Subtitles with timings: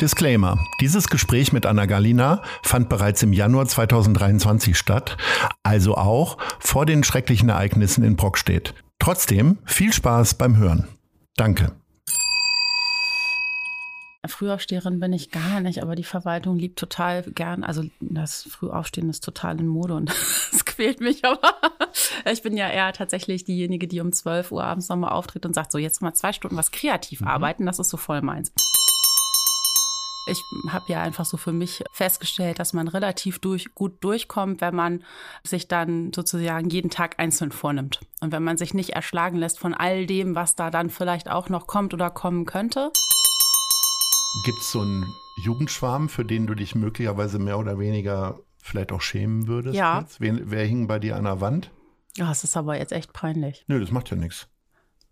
[0.00, 0.64] Disclaimer.
[0.80, 5.16] Dieses Gespräch mit Anna Galina fand bereits im Januar 2023 statt,
[5.62, 8.74] also auch vor den schrecklichen Ereignissen in Brockstedt.
[8.98, 10.88] Trotzdem viel Spaß beim Hören.
[11.36, 11.72] Danke.
[14.26, 17.64] Frühaufsteherin bin ich gar nicht, aber die Verwaltung liebt total gern.
[17.64, 20.08] Also das Frühaufstehen ist total in Mode und
[20.52, 21.40] das quält mich, aber
[22.30, 25.72] ich bin ja eher tatsächlich diejenige, die um 12 Uhr abends nochmal auftritt und sagt,
[25.72, 27.28] so jetzt mal zwei Stunden was kreativ mhm.
[27.28, 28.52] arbeiten, das ist so voll meins.
[30.26, 34.74] Ich habe ja einfach so für mich festgestellt, dass man relativ durch, gut durchkommt, wenn
[34.74, 35.04] man
[35.44, 38.00] sich dann sozusagen jeden Tag einzeln vornimmt.
[38.20, 41.48] Und wenn man sich nicht erschlagen lässt von all dem, was da dann vielleicht auch
[41.48, 42.92] noch kommt oder kommen könnte.
[44.44, 49.00] Gibt es so einen Jugendschwarm, für den du dich möglicherweise mehr oder weniger vielleicht auch
[49.00, 49.74] schämen würdest?
[49.74, 50.04] Ja.
[50.18, 51.70] Wer, wer hing bei dir an der Wand?
[52.16, 53.64] Ja, oh, es ist aber jetzt echt peinlich.
[53.68, 54.48] Nö, das macht ja nichts.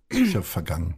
[0.08, 0.96] Ist ja vergangen.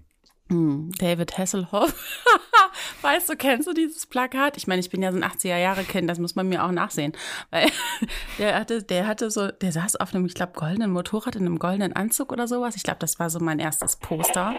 [0.48, 1.94] Hm, David Hasselhoff.
[3.02, 4.56] weißt du, kennst du dieses Plakat?
[4.56, 7.12] Ich meine, ich bin ja so ein 80er-Jahre-Kind, das muss man mir auch nachsehen.
[7.50, 7.68] Weil
[8.38, 11.58] der hatte, der hatte so, der saß auf einem, ich glaube, goldenen Motorrad in einem
[11.58, 12.76] goldenen Anzug oder sowas.
[12.76, 14.54] Ich glaube, das war so mein erstes Poster.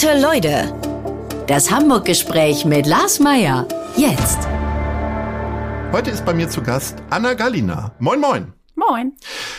[0.00, 0.72] Gute Leute.
[1.48, 3.66] Das Hamburg-Gespräch mit Lars Meier.
[3.96, 4.38] Jetzt.
[5.90, 7.96] Heute ist bei mir zu Gast Anna Galina.
[7.98, 8.52] Moin, moin.
[8.76, 9.14] Moin.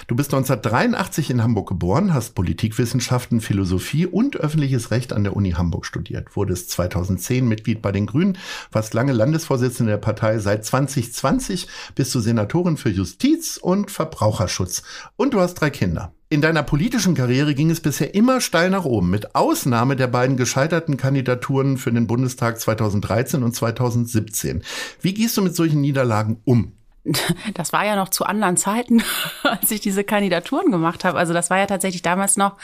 [0.08, 5.52] Du bist 1983 in Hamburg geboren, hast Politikwissenschaften, Philosophie und öffentliches Recht an der Uni
[5.52, 8.38] Hamburg studiert, wurdest 2010 Mitglied bei den Grünen,
[8.72, 10.40] warst lange Landesvorsitzende der Partei.
[10.40, 14.84] Seit 2020 bist du Senatorin für Justiz und Verbraucherschutz
[15.18, 16.14] und du hast drei Kinder.
[16.32, 20.38] In deiner politischen Karriere ging es bisher immer steil nach oben, mit Ausnahme der beiden
[20.38, 24.62] gescheiterten Kandidaturen für den Bundestag 2013 und 2017.
[25.02, 26.74] Wie gehst du mit solchen Niederlagen um?
[27.54, 29.04] das war ja noch zu anderen Zeiten,
[29.44, 31.18] als ich diese Kandidaturen gemacht habe.
[31.18, 32.58] Also das war ja tatsächlich damals noch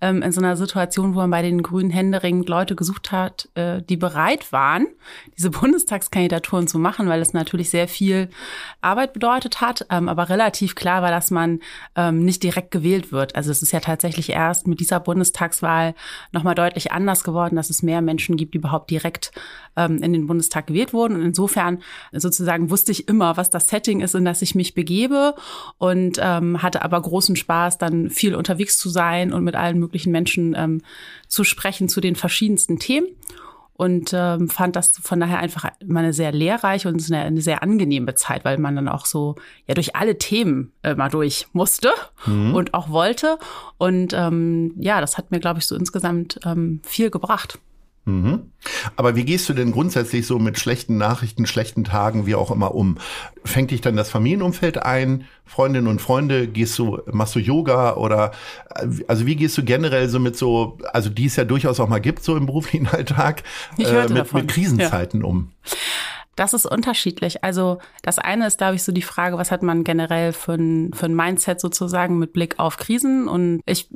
[0.00, 3.82] ähm, in so einer Situation, wo man bei den Grünen händeringend Leute gesucht hat, äh,
[3.82, 4.86] die bereit waren,
[5.36, 8.30] diese Bundestagskandidaturen zu machen, weil es natürlich sehr viel
[8.80, 11.60] Arbeit bedeutet hat, ähm, aber relativ klar war, dass man
[11.96, 13.36] ähm, nicht direkt gewählt wird.
[13.36, 15.94] Also es ist ja tatsächlich erst mit dieser Bundestagswahl
[16.32, 19.32] nochmal deutlich anders geworden, dass es mehr Menschen gibt, die überhaupt direkt
[19.76, 21.16] ähm, in den Bundestag gewählt wurden.
[21.16, 21.78] Und insofern
[22.12, 25.34] sozusagen wusste ich immer, was das Setting ist, in das ich mich begebe
[25.78, 30.12] und ähm, hatte aber großen Spaß, dann viel unterwegs zu sein und mit allen möglichen
[30.12, 30.82] Menschen ähm,
[31.28, 33.06] zu sprechen zu den verschiedensten Themen
[33.74, 37.62] und ähm, fand das von daher einfach immer eine sehr lehrreiche und eine, eine, sehr
[37.62, 39.34] angenehme Zeit, weil man dann auch so
[39.66, 41.90] ja durch alle Themen mal durch musste
[42.26, 42.54] mhm.
[42.54, 43.38] und auch wollte.
[43.78, 47.58] Und ähm, ja, das hat mir, glaube ich, so insgesamt ähm, viel gebracht.
[48.04, 48.50] Mhm.
[48.96, 52.74] Aber wie gehst du denn grundsätzlich so mit schlechten Nachrichten, schlechten Tagen, wie auch immer
[52.74, 52.98] um?
[53.44, 55.26] Fängt dich dann das Familienumfeld ein?
[55.46, 56.48] Freundinnen und Freunde?
[56.48, 58.32] Gehst du, machst du Yoga oder,
[59.06, 62.00] also wie gehst du generell so mit so, also die es ja durchaus auch mal
[62.00, 63.44] gibt, so im beruflichen Alltag,
[63.78, 65.26] äh, mit, mit, Krisenzeiten ja.
[65.26, 65.52] um?
[66.34, 67.44] Das ist unterschiedlich.
[67.44, 70.94] Also das eine ist, glaube ich, so die Frage, was hat man generell für ein,
[70.94, 73.28] für ein Mindset sozusagen mit Blick auf Krisen?
[73.28, 73.88] Und ich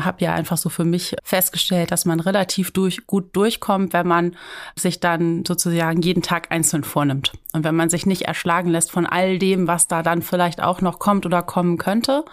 [0.00, 4.36] habe ja einfach so für mich festgestellt, dass man relativ durch, gut durchkommt, wenn man
[4.76, 7.32] sich dann sozusagen jeden Tag einzeln vornimmt.
[7.52, 10.80] Und wenn man sich nicht erschlagen lässt von all dem, was da dann vielleicht auch
[10.80, 12.24] noch kommt oder kommen könnte,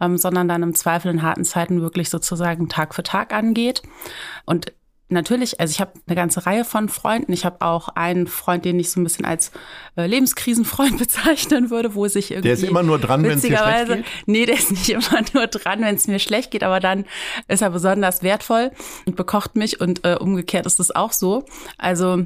[0.00, 3.82] ähm, sondern dann im Zweifel in harten Zeiten wirklich sozusagen Tag für Tag angeht.
[4.44, 4.72] Und
[5.08, 7.32] natürlich, also ich habe eine ganze Reihe von Freunden.
[7.32, 9.50] Ich habe auch einen Freund, den ich so ein bisschen als
[9.96, 12.48] äh, Lebenskrisenfreund bezeichnen würde, wo sich irgendwie.
[12.48, 14.04] Der ist immer nur dran, wenn es dir schlecht geht?
[14.26, 17.04] Nee, der ist nicht immer nur dran, wenn es mir schlecht geht, aber dann
[17.48, 18.70] ist er besonders wertvoll
[19.06, 21.44] und bekocht mich und äh, umgekehrt ist es auch so.
[21.78, 22.24] Also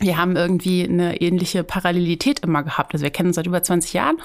[0.00, 2.92] wir haben irgendwie eine ähnliche Parallelität immer gehabt.
[2.94, 4.16] Also wir kennen uns seit über 20 Jahren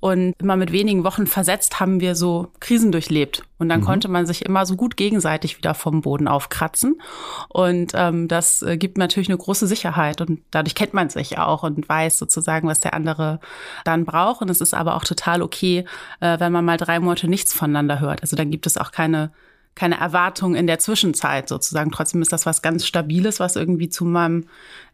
[0.00, 3.42] und immer mit wenigen Wochen versetzt haben wir so Krisen durchlebt.
[3.58, 3.84] Und dann mhm.
[3.84, 7.00] konnte man sich immer so gut gegenseitig wieder vom Boden aufkratzen.
[7.48, 10.20] Und ähm, das äh, gibt natürlich eine große Sicherheit.
[10.20, 13.40] Und dadurch kennt man sich auch und weiß sozusagen, was der andere
[13.84, 14.40] dann braucht.
[14.40, 15.84] Und es ist aber auch total okay,
[16.20, 18.22] äh, wenn man mal drei Monate nichts voneinander hört.
[18.22, 19.32] Also dann gibt es auch keine
[19.78, 21.92] keine Erwartung in der Zwischenzeit sozusagen.
[21.92, 24.46] Trotzdem ist das was ganz Stabiles, was irgendwie zu meinem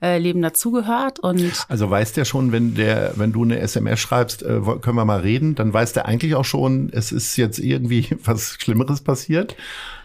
[0.03, 1.19] äh, Leben dazugehört.
[1.21, 5.07] Und also weiß der schon, wenn der, wenn du eine SMS schreibst, äh, können wir
[5.07, 9.57] mal reden, dann weiß der eigentlich auch schon, es ist jetzt irgendwie was Schlimmeres passiert?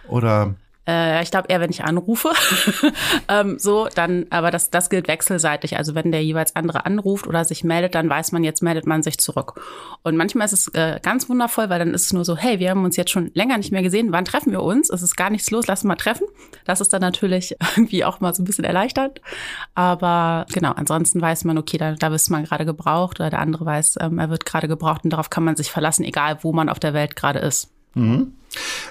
[0.08, 0.56] Oder?
[0.90, 2.32] Äh, ich glaube eher, wenn ich anrufe.
[3.28, 5.78] ähm, so, dann, aber das, das gilt wechselseitig.
[5.78, 9.04] Also wenn der jeweils andere anruft oder sich meldet, dann weiß man, jetzt meldet man
[9.04, 9.62] sich zurück.
[10.04, 12.72] Und manchmal ist es äh, ganz wundervoll, weil dann ist es nur so, hey, wir
[12.72, 14.12] haben uns jetzt schon länger nicht mehr gesehen.
[14.12, 14.90] Wann treffen wir uns?
[14.90, 16.26] Es ist gar nichts los, lass mal treffen.
[16.66, 19.22] Das ist dann natürlich irgendwie auch mal so ein bisschen erleichternd.
[19.76, 23.66] Aber genau, ansonsten weiß man, okay, da, da ist man gerade gebraucht oder der andere
[23.66, 26.70] weiß, ähm, er wird gerade gebraucht und darauf kann man sich verlassen, egal wo man
[26.70, 27.70] auf der Welt gerade ist.
[27.96, 28.34] Mhm.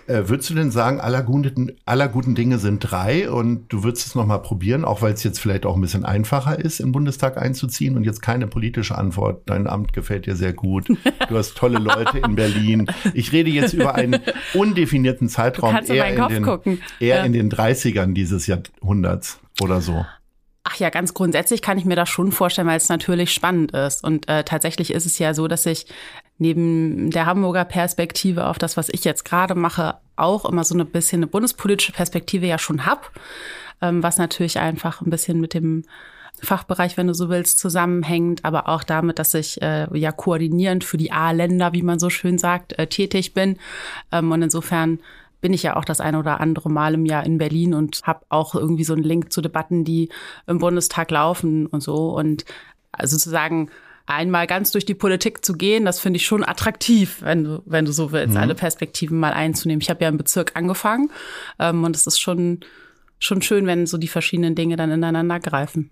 [0.07, 4.07] Äh, würdest du denn sagen, aller guten, aller guten Dinge sind drei und du würdest
[4.07, 7.37] es nochmal probieren, auch weil es jetzt vielleicht auch ein bisschen einfacher ist, im Bundestag
[7.37, 9.43] einzuziehen und jetzt keine politische Antwort.
[9.47, 10.89] Dein Amt gefällt dir sehr gut.
[10.89, 12.87] Du hast tolle Leute in Berlin.
[13.15, 14.21] Ich rede jetzt über einen
[14.55, 16.81] undefinierten Zeitraum, eher, in den, gucken.
[17.01, 17.25] eher ja.
[17.25, 20.07] in den 30ern dieses Jahrhunderts oder so.
[20.71, 24.05] Ach ja, ganz grundsätzlich kann ich mir das schon vorstellen, weil es natürlich spannend ist.
[24.05, 25.87] Und äh, tatsächlich ist es ja so, dass ich
[26.37, 30.85] neben der Hamburger Perspektive auf das, was ich jetzt gerade mache, auch immer so ein
[30.85, 33.11] bisschen eine bundespolitische Perspektive ja schon hab,
[33.81, 35.85] ähm, was natürlich einfach ein bisschen mit dem
[36.43, 40.99] Fachbereich, wenn du so willst, zusammenhängt, aber auch damit, dass ich äh, ja koordinierend für
[40.99, 43.57] die A-Länder, wie man so schön sagt, äh, tätig bin.
[44.13, 44.99] Ähm, und insofern
[45.41, 48.25] bin ich ja auch das eine oder andere Mal im Jahr in Berlin und habe
[48.29, 50.09] auch irgendwie so einen Link zu Debatten, die
[50.47, 52.17] im Bundestag laufen und so.
[52.17, 52.45] Und
[52.93, 53.71] also sozusagen
[54.07, 57.85] einmal ganz durch die Politik zu gehen, das finde ich schon attraktiv, wenn du, wenn
[57.85, 58.41] du so willst, mhm.
[58.41, 59.83] alle Perspektiven mal einzunehmen.
[59.83, 61.11] Ich habe ja im Bezirk angefangen
[61.59, 62.61] ähm, und es ist schon,
[63.19, 65.91] schon schön, wenn so die verschiedenen Dinge dann ineinander greifen.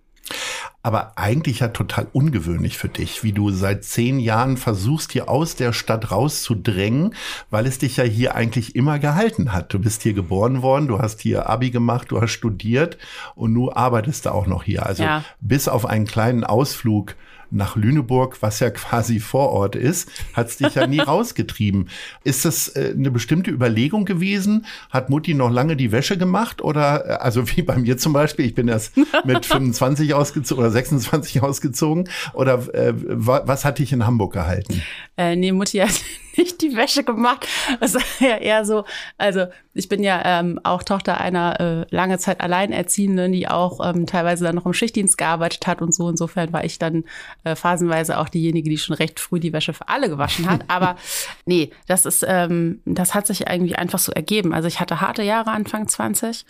[0.82, 5.56] Aber eigentlich ja total ungewöhnlich für dich, wie du seit zehn Jahren versuchst, hier aus
[5.56, 7.14] der Stadt rauszudrängen,
[7.50, 9.74] weil es dich ja hier eigentlich immer gehalten hat.
[9.74, 12.98] Du bist hier geboren worden, du hast hier Abi gemacht, du hast studiert
[13.34, 14.86] und du arbeitest da auch noch hier.
[14.86, 15.24] Also ja.
[15.40, 17.16] bis auf einen kleinen Ausflug
[17.50, 21.88] nach Lüneburg, was ja quasi vor Ort ist, hat es dich ja nie rausgetrieben.
[22.24, 24.66] Ist das äh, eine bestimmte Überlegung gewesen?
[24.90, 26.62] Hat Mutti noch lange die Wäsche gemacht?
[26.62, 28.92] Oder, äh, also wie bei mir zum Beispiel, ich bin erst
[29.24, 32.08] mit 25 ausgezogen oder 26 ausgezogen.
[32.32, 34.82] Oder äh, was hat dich in Hamburg gehalten?
[35.16, 36.00] Äh, nee, Mutti hat
[36.36, 37.46] nicht die Wäsche gemacht.
[37.80, 38.84] Das war ja eher so,
[39.18, 44.06] also ich bin ja ähm, auch Tochter einer äh, lange Zeit Alleinerziehenden, die auch ähm,
[44.06, 46.08] teilweise dann noch im Schichtdienst gearbeitet hat und so.
[46.08, 47.04] Insofern war ich dann
[47.44, 50.64] äh, phasenweise auch diejenige, die schon recht früh die Wäsche für alle gewaschen hat.
[50.68, 50.96] Aber
[51.44, 54.54] nee, das ist, ähm, das hat sich irgendwie einfach so ergeben.
[54.54, 56.46] Also ich hatte harte Jahre Anfang 20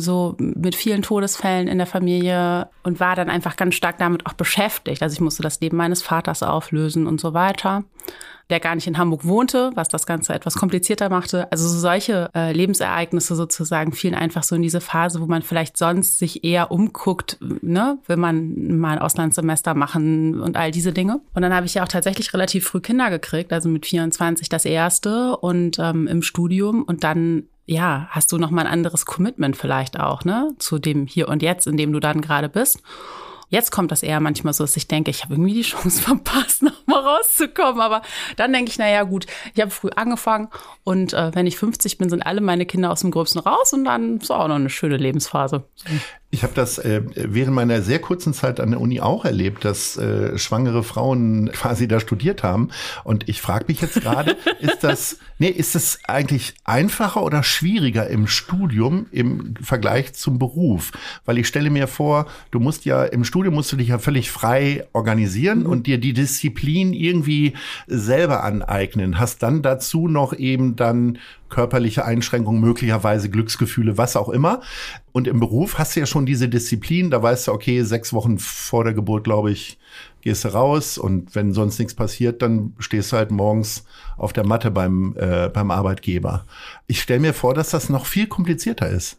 [0.00, 4.34] so mit vielen Todesfällen in der Familie und war dann einfach ganz stark damit auch
[4.34, 5.02] beschäftigt.
[5.02, 7.84] Also ich musste das Leben meines Vaters auflösen und so weiter
[8.52, 11.50] der gar nicht in Hamburg wohnte, was das Ganze etwas komplizierter machte.
[11.50, 15.78] Also so solche äh, Lebensereignisse sozusagen fielen einfach so in diese Phase, wo man vielleicht
[15.78, 21.20] sonst sich eher umguckt, ne, will man mal ein Auslandssemester machen und all diese Dinge.
[21.34, 24.66] Und dann habe ich ja auch tatsächlich relativ früh Kinder gekriegt, also mit 24 das
[24.66, 29.56] erste und ähm, im Studium und dann ja, hast du noch mal ein anderes Commitment
[29.56, 32.82] vielleicht auch, ne, zu dem Hier und Jetzt, in dem du dann gerade bist.
[33.48, 36.62] Jetzt kommt das eher manchmal so, dass ich denke, ich habe irgendwie die Chance verpasst,
[36.62, 37.82] noch mal rauszukommen.
[37.82, 38.00] Aber
[38.36, 40.48] dann denke ich, naja, gut, ich habe früh angefangen
[40.84, 43.84] und äh, wenn ich 50 bin, sind alle meine Kinder aus dem Gröbsten raus und
[43.84, 45.64] dann ist auch noch eine schöne Lebensphase.
[46.34, 49.98] Ich habe das äh, während meiner sehr kurzen Zeit an der Uni auch erlebt, dass
[49.98, 52.70] äh, schwangere Frauen quasi da studiert haben.
[53.04, 58.06] Und ich frage mich jetzt gerade, ist das, nee, ist das eigentlich einfacher oder schwieriger
[58.08, 60.92] im Studium im Vergleich zum Beruf?
[61.26, 64.30] Weil ich stelle mir vor, du musst ja im Studium musst du dich ja völlig
[64.30, 65.66] frei organisieren mhm.
[65.66, 67.52] und dir die Disziplin irgendwie
[67.86, 69.18] selber aneignen.
[69.18, 71.18] Hast dann dazu noch eben dann
[71.52, 74.62] körperliche Einschränkungen, möglicherweise Glücksgefühle, was auch immer.
[75.12, 78.38] Und im Beruf hast du ja schon diese Disziplin, da weißt du, okay, sechs Wochen
[78.38, 79.78] vor der Geburt, glaube ich,
[80.22, 83.84] gehst du raus und wenn sonst nichts passiert, dann stehst du halt morgens
[84.16, 86.46] auf der Matte beim, äh, beim Arbeitgeber.
[86.86, 89.18] Ich stelle mir vor, dass das noch viel komplizierter ist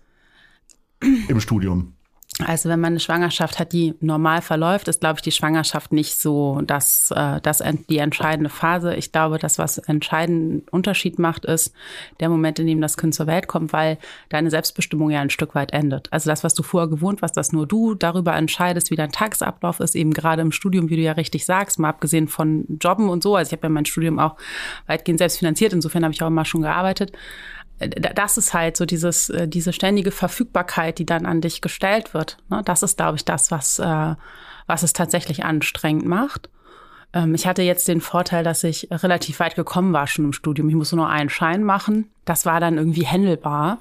[1.28, 1.94] im Studium.
[2.40, 6.20] Also wenn man eine Schwangerschaft hat, die normal verläuft, ist, glaube ich, die Schwangerschaft nicht
[6.20, 8.96] so das, äh, das die entscheidende Phase.
[8.96, 11.74] Ich glaube, das, was entscheidenden Unterschied macht, ist
[12.20, 14.00] der Moment, in dem das Kind zur Welt kommt, weil
[14.30, 16.12] deine Selbstbestimmung ja ein Stück weit endet.
[16.12, 19.80] Also das, was du vorher gewohnt warst, dass nur du darüber entscheidest, wie dein Tagesablauf
[19.80, 23.22] ist, eben gerade im Studium, wie du ja richtig sagst, mal abgesehen von Jobben und
[23.22, 23.36] so.
[23.36, 24.38] Also ich habe ja mein Studium auch
[24.88, 27.12] weitgehend selbst finanziert, insofern habe ich auch immer schon gearbeitet
[27.88, 32.38] das ist halt so dieses, äh, diese ständige Verfügbarkeit, die dann an dich gestellt wird.
[32.50, 32.62] Ne?
[32.66, 34.16] Das ist, glaube ich, das, was, äh,
[34.68, 36.50] was es tatsächlich anstrengend macht.
[37.14, 40.70] Ähm, ich hatte jetzt den Vorteil, dass ich relativ weit gekommen war schon im Studium.
[40.70, 42.10] Ich musste nur einen Schein machen.
[42.26, 43.80] Das war dann irgendwie händelbar.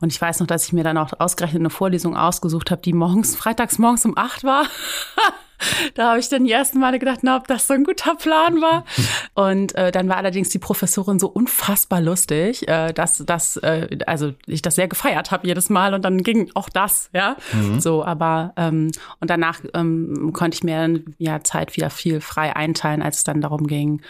[0.00, 2.92] Und ich weiß noch, dass ich mir dann auch ausgerechnet eine Vorlesung ausgesucht habe, die
[2.92, 4.66] morgens, freitags morgens um acht war.
[5.94, 8.60] da habe ich dann die ersten Male gedacht, na, ob das so ein guter Plan
[8.60, 8.84] war.
[9.34, 14.32] Und äh, dann war allerdings die Professorin so unfassbar lustig, äh, dass, dass äh, also
[14.46, 17.36] ich das sehr gefeiert habe jedes Mal und dann ging auch das, ja.
[17.52, 17.80] Mhm.
[17.80, 23.02] So, aber ähm, und danach ähm, konnte ich mir ja Zeit wieder viel frei einteilen,
[23.02, 24.02] als es dann darum ging,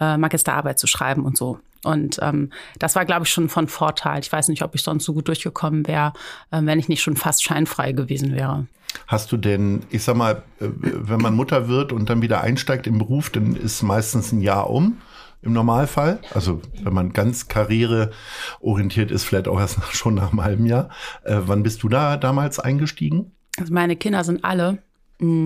[0.00, 1.58] äh, Magisterarbeit zu schreiben und so.
[1.84, 4.20] Und ähm, das war, glaube ich, schon von Vorteil.
[4.20, 6.12] Ich weiß nicht, ob ich sonst so gut durchgekommen wäre,
[6.50, 8.66] äh, wenn ich nicht schon fast scheinfrei gewesen wäre.
[9.06, 12.86] Hast du denn, ich sag mal, äh, wenn man Mutter wird und dann wieder einsteigt
[12.86, 14.98] im Beruf, dann ist meistens ein Jahr um
[15.42, 16.20] im Normalfall.
[16.32, 20.88] Also wenn man ganz karriereorientiert ist, vielleicht auch erst schon nach einem halben Jahr.
[21.22, 23.32] Äh, wann bist du da damals eingestiegen?
[23.58, 24.78] Also meine Kinder sind alle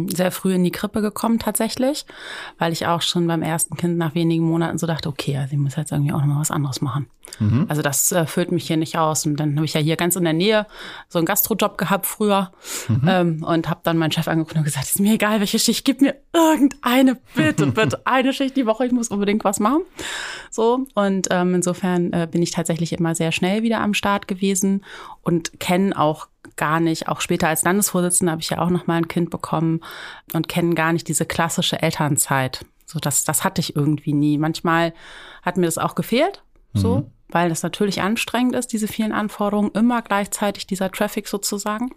[0.08, 2.06] sehr früh in die Krippe gekommen tatsächlich,
[2.58, 5.58] weil ich auch schon beim ersten Kind nach wenigen Monaten so dachte, okay, also ich
[5.58, 7.08] muss jetzt irgendwie auch noch mal was anderes machen.
[7.38, 7.66] Mhm.
[7.68, 9.26] Also das äh, füllt mich hier nicht aus.
[9.26, 10.66] Und dann habe ich ja hier ganz in der Nähe
[11.08, 12.52] so einen Gastrojob gehabt früher
[12.88, 13.08] mhm.
[13.08, 16.00] ähm, und habe dann meinen Chef angeguckt und gesagt, ist mir egal, welche Schicht, gib
[16.00, 19.82] mir irgendeine, bitte, bitte, eine Schicht die Woche, ich muss unbedingt was machen.
[20.50, 24.84] So und ähm, insofern äh, bin ich tatsächlich immer sehr schnell wieder am Start gewesen
[25.22, 26.28] und kenne auch
[26.58, 29.80] gar nicht, auch später als Landesvorsitzende habe ich ja auch noch mal ein Kind bekommen
[30.34, 32.66] und kennen gar nicht diese klassische Elternzeit.
[32.84, 34.36] So, das, das hatte ich irgendwie nie.
[34.36, 34.92] Manchmal
[35.42, 36.42] hat mir das auch gefehlt,
[36.74, 37.10] so, mhm.
[37.28, 41.90] weil das natürlich anstrengend ist, diese vielen Anforderungen, immer gleichzeitig dieser Traffic sozusagen.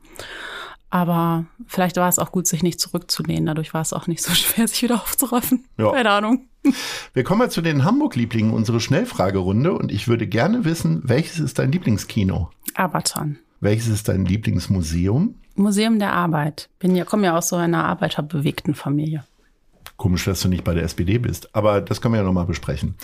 [0.90, 3.46] Aber vielleicht war es auch gut, sich nicht zurückzulehnen.
[3.46, 5.66] Dadurch war es auch nicht so schwer, sich wieder aufzuraffen.
[5.78, 5.92] Ja.
[5.92, 6.48] Keine Ahnung.
[7.14, 9.72] Wir kommen mal zu den Hamburg-Lieblingen, unsere Schnellfragerunde.
[9.72, 12.52] Und ich würde gerne wissen, welches ist dein Lieblingskino?
[12.76, 13.40] Abaton.
[13.62, 15.36] Welches ist dein Lieblingsmuseum?
[15.56, 16.70] Museum der Arbeit.
[16.80, 19.24] Bin ja, komme ja aus so einer arbeiterbewegten Familie.
[19.98, 21.56] Komisch, dass du nicht bei der SPD bist.
[21.56, 22.96] Aber das können wir ja nochmal besprechen.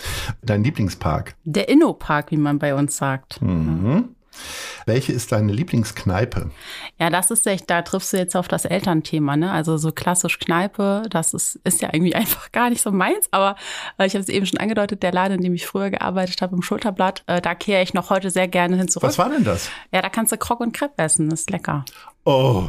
[0.42, 1.36] Dein Lieblingspark?
[1.44, 3.40] Der Innopark, wie man bei uns sagt.
[3.40, 4.16] Mhm.
[4.86, 6.50] Welche ist deine Lieblingskneipe?
[6.98, 9.50] Ja, das ist echt, da triffst du jetzt auf das Elternthema, ne?
[9.50, 13.56] Also so klassisch Kneipe, das ist, ist ja irgendwie einfach gar nicht so meins, aber
[13.98, 16.54] äh, ich habe es eben schon angedeutet, der Laden, in dem ich früher gearbeitet habe,
[16.54, 19.08] im Schulterblatt, äh, da kehre ich noch heute sehr gerne hin zurück.
[19.08, 19.70] Was war denn das?
[19.92, 21.84] Ja, da kannst du Krog und Crepe essen, das ist lecker.
[22.24, 22.68] Oh,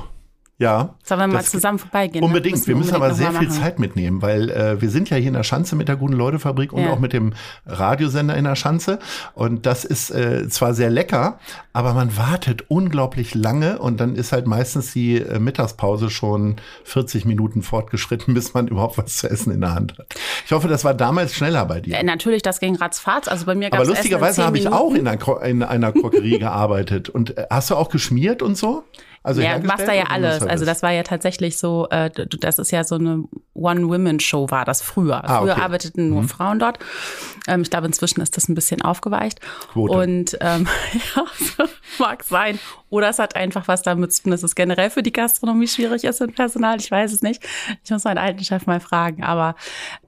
[0.59, 0.95] ja.
[1.03, 2.19] Sollen wir mal zusammen vorbeigehen?
[2.19, 2.27] Ne?
[2.27, 2.57] Unbedingt.
[2.57, 2.67] Ne?
[2.67, 5.43] Wir müssen aber sehr viel Zeit mitnehmen, weil äh, wir sind ja hier in der
[5.43, 6.91] Schanze mit der Guten Leute Fabrik und ja.
[6.91, 7.33] auch mit dem
[7.65, 8.99] Radiosender in der Schanze.
[9.33, 11.39] Und das ist äh, zwar sehr lecker,
[11.71, 17.23] aber man wartet unglaublich lange und dann ist halt meistens die äh, Mittagspause schon 40
[17.23, 20.07] Minuten fortgeschritten, bis man überhaupt was zu essen in der Hand hat.
[20.45, 21.93] Ich hoffe, das war damals schneller bei dir.
[21.93, 23.29] Ja, natürlich, das ging ratzfatz.
[23.29, 27.07] Also bei mir gab Aber lustigerweise habe ich auch in einer, in einer Krokerie gearbeitet.
[27.07, 28.83] Und äh, hast du auch geschmiert und so?
[29.23, 30.43] Also ja, du machst da ja alles.
[30.43, 32.09] Also das war ja tatsächlich so, äh,
[32.39, 35.23] das ist ja so eine One-Women-Show war das früher.
[35.23, 36.29] Ah, früher arbeiteten nur mhm.
[36.29, 36.79] Frauen dort.
[37.47, 39.41] Ähm, ich glaube, inzwischen ist das ein bisschen aufgeweicht.
[39.73, 39.93] Quote.
[39.93, 40.67] Und ähm,
[41.15, 41.65] ja,
[41.99, 42.59] mag sein.
[42.89, 46.05] Oder es hat einfach was damit zu tun, dass es generell für die Gastronomie schwierig
[46.05, 46.79] ist mit Personal.
[46.79, 47.43] Ich weiß es nicht.
[47.83, 49.23] Ich muss meinen alten Chef mal fragen.
[49.23, 49.55] Aber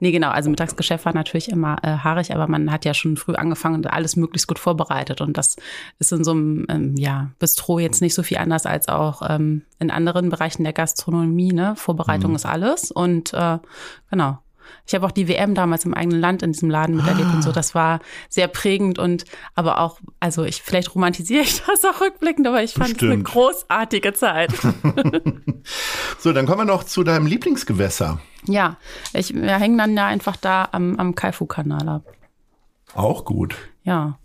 [0.00, 0.30] nee, genau.
[0.30, 3.86] Also Mittagsgeschäft war natürlich immer äh, haarig, aber man hat ja schon früh angefangen und
[3.86, 5.20] alles möglichst gut vorbereitet.
[5.20, 5.56] Und das
[5.98, 9.62] ist in so einem ähm, ja, Bistro jetzt nicht so viel anders als auch ähm,
[9.78, 11.52] in anderen Bereichen der Gastronomie.
[11.52, 11.74] Ne?
[11.76, 12.36] Vorbereitung mhm.
[12.36, 12.90] ist alles.
[12.90, 13.58] Und äh,
[14.10, 14.38] genau.
[14.86, 17.34] Ich habe auch die WM damals im eigenen Land in diesem Laden miterlebt ah.
[17.34, 17.50] und so.
[17.50, 17.52] Ah.
[17.52, 22.46] Das war sehr prägend und aber auch, also ich vielleicht romantisiere ich das auch rückblickend,
[22.46, 24.52] aber ich fand es eine großartige Zeit.
[26.18, 28.20] so, dann kommen wir noch zu deinem Lieblingsgewässer.
[28.46, 28.76] Ja,
[29.12, 32.04] ich, wir hängen dann ja einfach da am, am Kaifu-Kanal ab.
[32.94, 33.56] Auch gut.
[33.84, 34.18] Ja.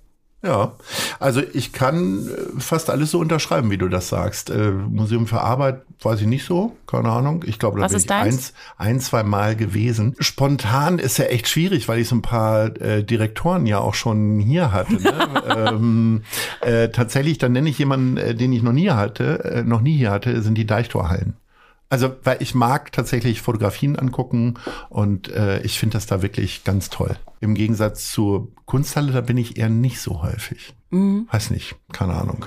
[0.48, 0.72] Ja,
[1.20, 4.50] also ich kann äh, fast alles so unterschreiben, wie du das sagst.
[4.50, 7.44] Äh, Museum für Arbeit weiß ich nicht so, keine Ahnung.
[7.46, 10.16] Ich glaube, da Was bin ich eins, ein, zwei Mal gewesen.
[10.20, 14.40] Spontan ist ja echt schwierig, weil ich so ein paar äh, Direktoren ja auch schon
[14.40, 14.94] hier hatte.
[14.94, 15.14] Ne?
[15.58, 16.24] ähm,
[16.62, 19.98] äh, tatsächlich, dann nenne ich jemanden, äh, den ich noch nie hatte, äh, noch nie
[19.98, 21.36] hier hatte, sind die Deichtorhallen.
[21.90, 24.56] Also, weil ich mag tatsächlich Fotografien angucken
[24.90, 27.16] und äh, ich finde das da wirklich ganz toll.
[27.40, 30.74] Im Gegensatz zur Kunsthalle, da bin ich eher nicht so häufig.
[30.90, 31.28] Mhm.
[31.32, 32.46] Weiß nicht, keine Ahnung.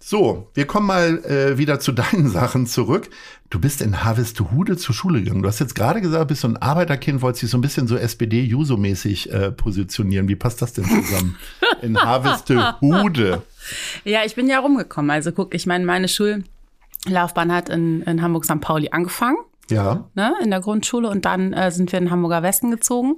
[0.00, 3.10] So, wir kommen mal äh, wieder zu deinen Sachen zurück.
[3.48, 5.42] Du bist in Harvestehude zur Schule gegangen.
[5.42, 7.96] Du hast jetzt gerade gesagt, bist so ein Arbeiterkind, wolltest dich so ein bisschen so
[7.96, 10.26] SPD-Juso-mäßig äh, positionieren.
[10.26, 11.36] Wie passt das denn zusammen?
[11.82, 13.42] in Harvestehude.
[14.04, 15.12] Ja, ich bin ja rumgekommen.
[15.12, 16.42] Also guck, ich meine, meine Schul
[17.08, 18.60] Laufbahn hat in, in Hamburg St.
[18.60, 19.38] Pauli angefangen.
[19.70, 20.08] Ja.
[20.14, 23.16] Ne, in der Grundschule und dann äh, sind wir in Hamburger Westen gezogen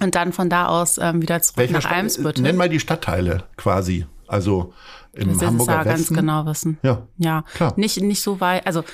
[0.00, 2.42] und dann von da aus ähm, wieder zurück Welcher nach Stadt, Eimsbüttel.
[2.42, 4.06] Nenn mal die Stadtteile quasi.
[4.28, 4.72] Also
[5.12, 6.78] im das Hamburger ja ganz genau wissen.
[6.82, 7.72] Ja, ja, klar.
[7.76, 8.66] Nicht nicht so weit.
[8.66, 8.84] Also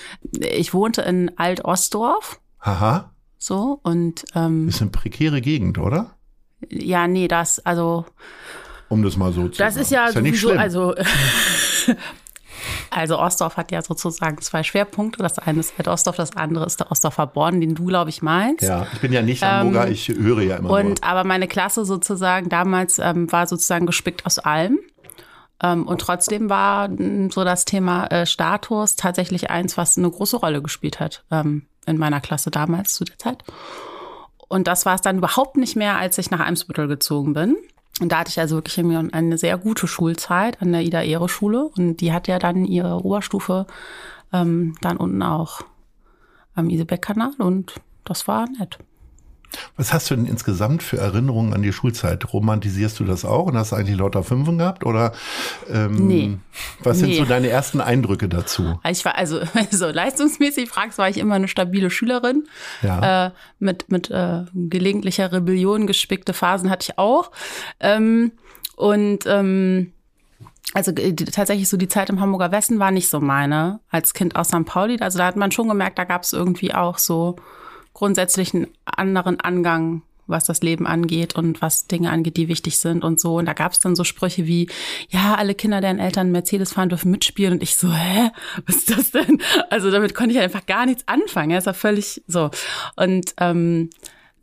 [0.41, 2.41] ich wohnte in Alt-Ostdorf.
[2.61, 3.11] Haha.
[3.39, 6.17] So und ähm, ist eine prekäre Gegend, oder?
[6.71, 8.07] Ja, nee, das also.
[8.89, 9.83] Um das mal so zu Das sagen.
[9.83, 10.59] ist ja, ist ja nicht schlimm.
[10.59, 10.95] also
[12.93, 15.23] Also Ostdorf hat ja sozusagen zwei Schwerpunkte.
[15.23, 18.21] Das eine ist Ed Ostdorf, das andere ist der Ostdorfer Born, den du, glaube ich,
[18.21, 18.63] meinst.
[18.63, 20.95] Ja, ich bin ja nicht Hamburger, ähm, ich höre ja immer und, nur.
[21.03, 24.79] Aber meine Klasse sozusagen damals ähm, war sozusagen gespickt aus allem.
[25.63, 26.91] Ähm, und trotzdem war
[27.31, 31.97] so das Thema äh, Status tatsächlich eins, was eine große Rolle gespielt hat ähm, in
[31.97, 33.43] meiner Klasse damals zu der Zeit.
[34.49, 37.57] Und das war es dann überhaupt nicht mehr, als ich nach Eimsbüttel gezogen bin.
[38.01, 41.71] Und da hatte ich also wirklich eine sehr gute Schulzeit an der Ida-Ehre-Schule.
[41.77, 43.67] Und die hat ja dann ihre Oberstufe
[44.33, 45.63] ähm, dann unten auch
[46.55, 47.35] am Isebeck-Kanal.
[47.39, 48.79] Und das war nett.
[49.77, 52.33] Was hast du denn insgesamt für Erinnerungen an die Schulzeit?
[52.33, 54.85] Romantisierst du das auch und hast eigentlich lauter Fünfen gehabt?
[54.85, 55.13] Oder
[55.71, 56.39] ähm, nee.
[56.81, 57.19] was sind nee.
[57.19, 58.79] so deine ersten Eindrücke dazu?
[58.89, 59.41] Ich war also,
[59.71, 62.45] so leistungsmäßig fragst, war ich immer eine stabile Schülerin.
[62.83, 63.27] Ja.
[63.27, 67.31] Äh, mit mit äh, gelegentlicher Rebellion gespickte Phasen hatte ich auch.
[67.81, 68.33] Ähm,
[68.77, 69.93] und ähm,
[70.75, 74.37] also äh, tatsächlich so die Zeit im Hamburger Westen war nicht so meine als Kind
[74.37, 74.65] aus St.
[74.65, 74.99] Pauli.
[75.01, 77.37] Also da hat man schon gemerkt, da gab es irgendwie auch so
[77.95, 83.05] grundsätzlich einen anderen Angang was das Leben angeht und was Dinge angeht, die wichtig sind
[83.05, 83.37] und so.
[83.37, 84.69] Und da gab es dann so Sprüche wie,
[85.09, 87.55] ja, alle Kinder, deren Eltern Mercedes fahren, dürfen mitspielen.
[87.55, 88.31] Und ich so, hä,
[88.67, 89.41] was ist das denn?
[89.71, 91.51] Also damit konnte ich einfach gar nichts anfangen.
[91.51, 92.51] Ja, ist ja völlig so.
[92.97, 93.91] Und ähm,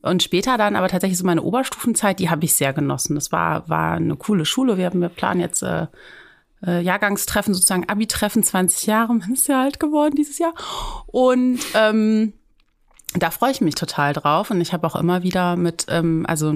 [0.02, 3.16] und später dann aber tatsächlich so meine Oberstufenzeit, die habe ich sehr genossen.
[3.16, 4.78] Das war, war eine coole Schule.
[4.78, 5.88] Wir haben wir planen jetzt äh,
[6.66, 10.54] äh, Jahrgangstreffen, sozusagen Abi-Treffen, 20 Jahre, man ist ja alt geworden dieses Jahr.
[11.08, 12.34] Und ähm,
[13.16, 16.56] da freue ich mich total drauf und ich habe auch immer wieder mit, ähm, also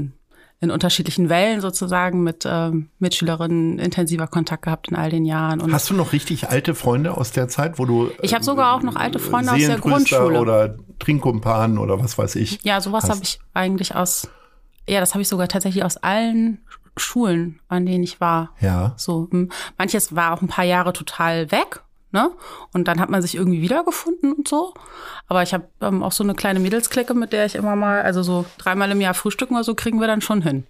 [0.59, 5.59] in unterschiedlichen Wellen sozusagen mit ähm, Mitschülerinnen intensiver Kontakt gehabt in all den Jahren.
[5.59, 8.11] Und Hast du noch richtig alte Freunde aus der Zeit, wo du?
[8.21, 12.35] Ich habe sogar auch noch alte Freunde aus der Grundschule oder Trinkkumpanen oder was weiß
[12.35, 12.63] ich.
[12.63, 14.29] Ja, sowas habe ich eigentlich aus.
[14.87, 16.59] Ja, das habe ich sogar tatsächlich aus allen
[16.95, 18.51] Schulen, an denen ich war.
[18.61, 18.93] Ja.
[18.95, 19.27] So,
[19.77, 21.81] manches war auch ein paar Jahre total weg
[22.13, 22.29] Ne?
[22.73, 24.75] Und dann hat man sich irgendwie wiedergefunden und so.
[25.27, 28.21] Aber ich habe ähm, auch so eine kleine Mädelsklicke, mit der ich immer mal, also
[28.21, 30.65] so dreimal im Jahr frühstücken oder so, kriegen wir dann schon hin.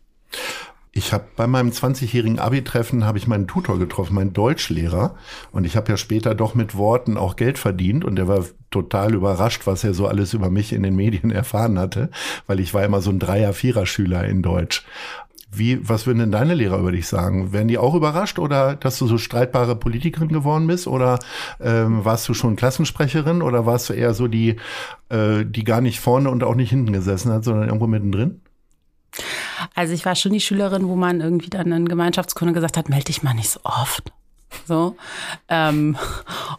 [0.96, 5.16] Ich habe bei meinem 20-jährigen Abi-Treffen habe ich meinen Tutor getroffen, meinen Deutschlehrer.
[5.52, 8.06] Und ich habe ja später doch mit Worten auch Geld verdient.
[8.06, 11.78] Und der war total überrascht, was er so alles über mich in den Medien erfahren
[11.78, 12.10] hatte,
[12.48, 14.86] weil ich war immer so ein Dreier-, Vierer-Schüler in Deutsch.
[15.56, 17.54] Wie, was würden denn deine Lehrer über dich sagen?
[17.54, 20.88] Wären die auch überrascht oder dass du so streitbare Politikerin geworden bist?
[20.88, 21.20] Oder
[21.62, 24.58] ähm, warst du schon Klassensprecherin oder warst du eher so die,
[25.10, 28.42] äh, die gar nicht vorne und auch nicht hinten gesessen hat, sondern irgendwo mittendrin?
[29.76, 33.06] Also ich war schon die Schülerin, wo man irgendwie dann in Gemeinschaftskunde gesagt hat, melde
[33.06, 34.12] dich mal nicht so oft.
[34.66, 34.96] So.
[35.50, 35.98] Ähm,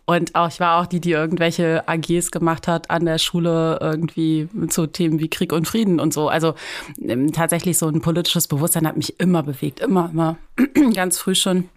[0.04, 4.48] und auch, ich war auch die, die irgendwelche AGs gemacht hat an der Schule, irgendwie
[4.68, 6.28] zu Themen wie Krieg und Frieden und so.
[6.28, 6.54] Also
[7.00, 10.36] ähm, tatsächlich so ein politisches Bewusstsein hat mich immer bewegt, immer, immer,
[10.94, 11.68] ganz früh schon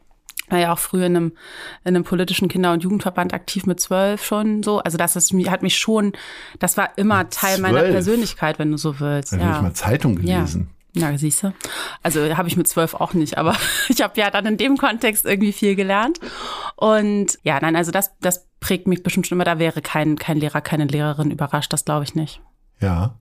[0.49, 1.31] war ja auch früher in einem,
[1.83, 4.79] in einem politischen Kinder- und Jugendverband aktiv mit zwölf schon so.
[4.79, 6.13] Also das ist, hat mich schon,
[6.59, 9.33] das war immer Teil meiner Persönlichkeit, wenn du so willst.
[9.33, 9.45] Dann ja.
[9.47, 10.69] habe ich mal Zeitung gelesen.
[10.97, 11.11] Ja.
[11.11, 11.53] Na, siehst du.
[12.03, 13.55] Also habe ich mit zwölf auch nicht, aber
[13.89, 16.19] ich habe ja dann in dem Kontext irgendwie viel gelernt.
[16.75, 19.45] Und ja, nein, also das, das prägt mich bestimmt schon immer.
[19.45, 22.41] Da wäre kein, kein Lehrer, keine Lehrerin überrascht, das glaube ich nicht.
[22.79, 23.15] Ja.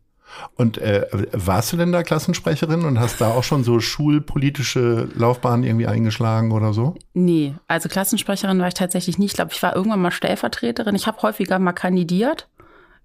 [0.54, 5.64] Und äh, warst du denn da Klassensprecherin und hast da auch schon so schulpolitische Laufbahnen
[5.64, 6.96] irgendwie eingeschlagen oder so?
[7.14, 9.32] Nee, also Klassensprecherin war ich tatsächlich nicht.
[9.32, 10.94] Ich glaube, ich war irgendwann mal Stellvertreterin.
[10.94, 12.48] Ich habe häufiger mal kandidiert.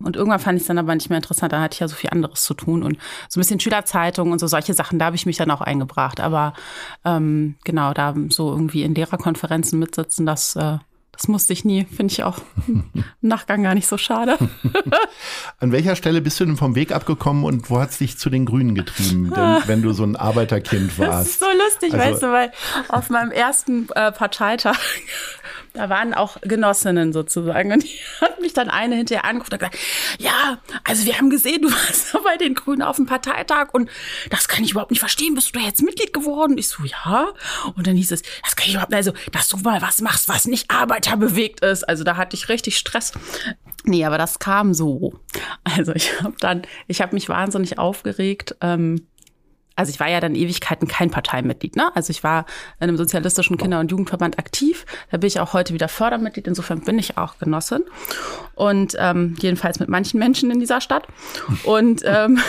[0.03, 1.53] Und irgendwann fand ich es dann aber nicht mehr interessant.
[1.53, 2.97] Da hatte ich ja so viel anderes zu tun und
[3.29, 4.99] so ein bisschen Schülerzeitung und so solche Sachen.
[4.99, 6.19] Da habe ich mich dann auch eingebracht.
[6.19, 6.53] Aber
[7.05, 10.77] ähm, genau, da so irgendwie in Lehrerkonferenzen mitsitzen, das äh,
[11.21, 12.89] das musste ich nie, finde ich auch im
[13.21, 14.37] Nachgang gar nicht so schade.
[15.59, 18.29] An welcher Stelle bist du denn vom Weg abgekommen und wo hat es dich zu
[18.31, 21.11] den Grünen getrieben, denn, wenn du so ein Arbeiterkind warst?
[21.11, 22.51] Das ist so lustig, also, weißt du, weil
[22.89, 24.79] auf meinem ersten äh, Parteitag
[25.73, 27.71] da waren auch Genossinnen sozusagen.
[27.71, 29.77] Und die hat mich dann eine hinterher angerufen und gesagt,
[30.19, 33.89] ja, also wir haben gesehen, du warst bei den Grünen auf dem Parteitag und
[34.29, 35.35] das kann ich überhaupt nicht verstehen.
[35.35, 36.57] Bist du da jetzt Mitglied geworden?
[36.57, 37.29] Ich so, ja.
[37.75, 40.27] Und dann hieß es, das kann ich überhaupt nicht, also, dass du mal was machst,
[40.27, 41.87] was nicht arbeiterbewegt ist.
[41.87, 43.13] Also da hatte ich richtig Stress.
[43.83, 45.19] Nee, aber das kam so.
[45.63, 48.55] Also ich habe dann, ich habe mich wahnsinnig aufgeregt.
[48.61, 49.07] Ähm,
[49.81, 51.89] also ich war ja dann Ewigkeiten kein Parteimitglied, ne?
[51.95, 52.45] Also ich war
[52.79, 54.85] in einem sozialistischen Kinder- und Jugendverband aktiv.
[55.09, 56.45] Da bin ich auch heute wieder Fördermitglied.
[56.45, 57.81] Insofern bin ich auch Genossin.
[58.53, 61.07] Und ähm, jedenfalls mit manchen Menschen in dieser Stadt.
[61.63, 62.39] Und ähm,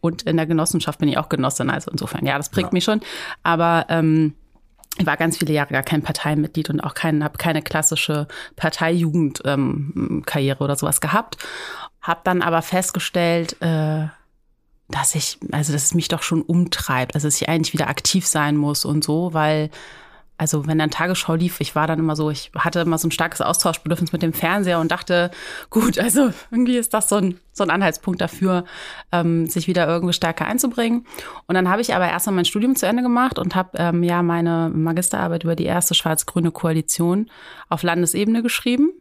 [0.00, 1.70] und in der Genossenschaft bin ich auch Genossin.
[1.70, 2.72] Also insofern, ja, das prägt ja.
[2.72, 3.02] mich schon.
[3.44, 4.34] Aber ähm,
[4.98, 10.58] ich war ganz viele Jahre gar kein Parteimitglied und auch kein, habe keine klassische Parteijugendkarriere
[10.58, 11.36] ähm, oder sowas gehabt.
[12.02, 14.08] Hab dann aber festgestellt, äh,
[14.88, 18.26] dass ich, also dass es mich doch schon umtreibt, also dass ich eigentlich wieder aktiv
[18.26, 19.70] sein muss und so, weil
[20.38, 23.10] also wenn dann Tagesschau lief, ich war dann immer so, ich hatte immer so ein
[23.10, 25.32] starkes Austauschbedürfnis mit dem Fernseher und dachte,
[25.68, 28.64] gut, also irgendwie ist das so ein, so ein Anhaltspunkt dafür,
[29.10, 31.04] ähm, sich wieder irgendwie stärker einzubringen.
[31.48, 34.22] Und dann habe ich aber erstmal mein Studium zu Ende gemacht und habe ähm, ja
[34.22, 37.28] meine Magisterarbeit über die erste schwarz-grüne Koalition
[37.68, 38.92] auf Landesebene geschrieben,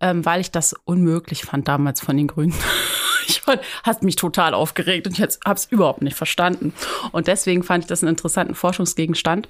[0.00, 2.54] ähm, weil ich das unmöglich fand damals von den Grünen.
[3.38, 6.72] ich fand, hat mich total aufgeregt und jetzt habe es überhaupt nicht verstanden.
[7.12, 9.48] Und deswegen fand ich das einen interessanten Forschungsgegenstand.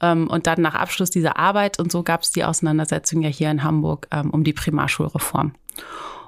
[0.00, 3.50] Ähm, und dann nach Abschluss dieser Arbeit und so gab es die Auseinandersetzung ja hier
[3.50, 5.54] in Hamburg ähm, um die Primarschulreform.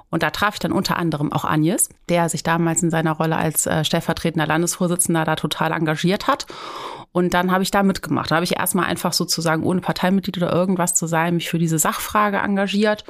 [0.09, 3.35] Und da traf ich dann unter anderem auch Agnes, der sich damals in seiner Rolle
[3.35, 6.47] als äh, stellvertretender Landesvorsitzender da total engagiert hat.
[7.11, 8.31] Und dann habe ich da mitgemacht.
[8.31, 11.79] Da habe ich erstmal einfach sozusagen ohne Parteimitglied oder irgendwas zu sein, mich für diese
[11.79, 13.03] Sachfrage engagiert.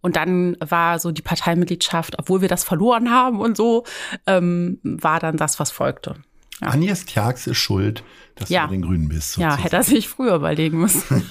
[0.00, 3.84] Und dann war so die Parteimitgliedschaft, obwohl wir das verloren haben und so,
[4.26, 6.16] ähm, war dann das, was folgte.
[6.60, 6.68] Ja.
[6.68, 8.02] Agnes Tjax ist schuld,
[8.34, 8.62] dass ja.
[8.62, 9.32] du bei den Grünen bist.
[9.32, 9.58] Sozusagen.
[9.58, 11.28] Ja, hätte er sich früher überlegen müssen.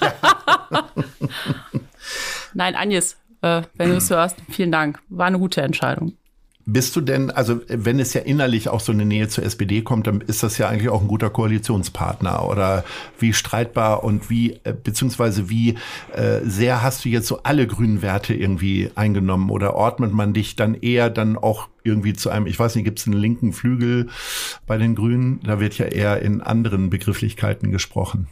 [2.54, 5.00] Nein, Agnes, äh, wenn du es hörst, vielen Dank.
[5.08, 6.14] War eine gute Entscheidung.
[6.66, 10.06] Bist du denn, also wenn es ja innerlich auch so eine Nähe zur SPD kommt,
[10.06, 12.46] dann ist das ja eigentlich auch ein guter Koalitionspartner.
[12.48, 12.84] Oder
[13.18, 15.76] wie streitbar und wie, äh, beziehungsweise wie
[16.12, 19.50] äh, sehr hast du jetzt so alle grünen Werte irgendwie eingenommen?
[19.50, 22.98] Oder ordnet man dich dann eher dann auch irgendwie zu einem, ich weiß nicht, gibt
[22.98, 24.08] es einen linken Flügel
[24.66, 25.40] bei den Grünen?
[25.42, 28.28] Da wird ja eher in anderen Begrifflichkeiten gesprochen.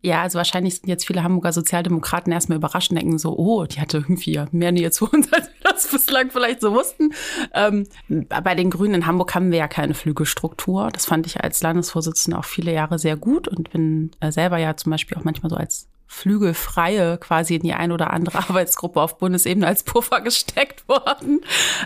[0.00, 3.80] Ja, also wahrscheinlich sind jetzt viele Hamburger Sozialdemokraten erstmal überrascht und denken so, oh, die
[3.80, 7.12] hatte irgendwie mehr Nähe zu uns, als wir das bislang vielleicht so wussten.
[7.54, 10.88] Ähm, bei den Grünen in Hamburg haben wir ja keine Flügelstruktur.
[10.92, 14.76] Das fand ich als Landesvorsitzende auch viele Jahre sehr gut und bin äh, selber ja
[14.76, 19.18] zum Beispiel auch manchmal so als Flügelfreie quasi in die ein oder andere Arbeitsgruppe auf
[19.18, 21.40] Bundesebene als Puffer gesteckt worden.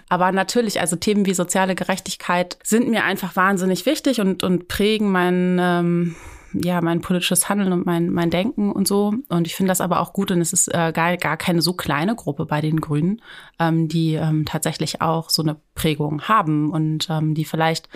[0.08, 5.12] Aber natürlich, also Themen wie soziale Gerechtigkeit sind mir einfach wahnsinnig wichtig und, und prägen
[5.12, 6.16] mein, ähm,
[6.62, 9.14] ja, mein politisches Handeln und mein, mein Denken und so.
[9.28, 11.72] Und ich finde das aber auch gut und es ist äh, gar, gar keine so
[11.72, 13.22] kleine Gruppe bei den Grünen,
[13.58, 17.88] ähm, die ähm, tatsächlich auch so eine Prägung haben und ähm, die vielleicht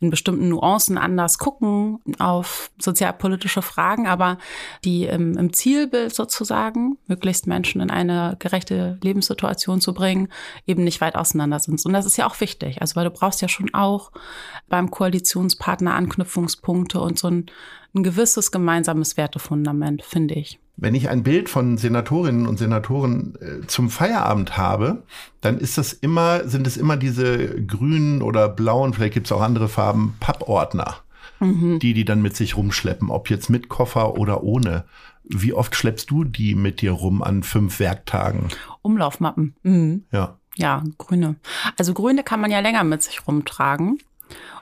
[0.00, 4.38] in bestimmten Nuancen anders gucken auf sozialpolitische Fragen, aber
[4.84, 10.28] die im, im Zielbild sozusagen, möglichst Menschen in eine gerechte Lebenssituation zu bringen,
[10.66, 11.84] eben nicht weit auseinander sind.
[11.84, 12.80] Und das ist ja auch wichtig.
[12.80, 14.10] Also weil du brauchst ja schon auch
[14.68, 17.46] beim Koalitionspartner Anknüpfungspunkte und so ein
[17.98, 20.58] ein gewisses gemeinsames Wertefundament, finde ich.
[20.76, 25.02] Wenn ich ein Bild von Senatorinnen und Senatoren äh, zum Feierabend habe,
[25.40, 29.40] dann ist das immer, sind es immer diese grünen oder blauen, vielleicht gibt es auch
[29.40, 30.96] andere Farben, Pappordner,
[31.40, 31.80] mhm.
[31.80, 34.84] die die dann mit sich rumschleppen, ob jetzt mit Koffer oder ohne.
[35.24, 38.48] Wie oft schleppst du die mit dir rum an fünf Werktagen?
[38.82, 39.56] Umlaufmappen.
[39.62, 40.04] Mhm.
[40.12, 40.38] Ja.
[40.56, 41.36] Ja, grüne.
[41.76, 43.98] Also grüne kann man ja länger mit sich rumtragen.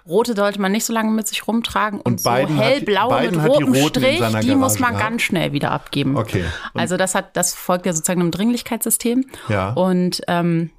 [0.06, 2.00] Rote sollte man nicht so lange mit sich rumtragen.
[2.00, 5.10] Und, und so hellblau mit rotem Strich, die muss man gehabt.
[5.10, 6.16] ganz schnell wieder abgeben.
[6.16, 6.44] Okay.
[6.74, 9.24] Und also das hat, das folgt ja sozusagen einem Dringlichkeitssystem.
[9.48, 9.72] Ja.
[9.72, 10.70] Und ähm,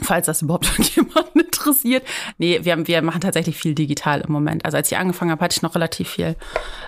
[0.00, 2.04] falls das überhaupt jemanden interessiert.
[2.38, 4.64] Nee, wir, wir machen tatsächlich viel digital im Moment.
[4.64, 6.36] Also als ich angefangen habe, hatte ich noch relativ viel,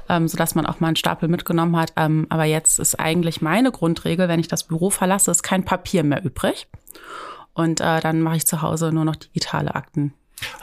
[0.08, 1.92] ähm, sodass man auch mal einen Stapel mitgenommen hat.
[1.96, 6.04] Ähm, aber jetzt ist eigentlich meine Grundregel, wenn ich das Büro verlasse, ist kein Papier
[6.04, 6.66] mehr übrig.
[7.52, 10.12] Und äh, dann mache ich zu Hause nur noch digitale Akten.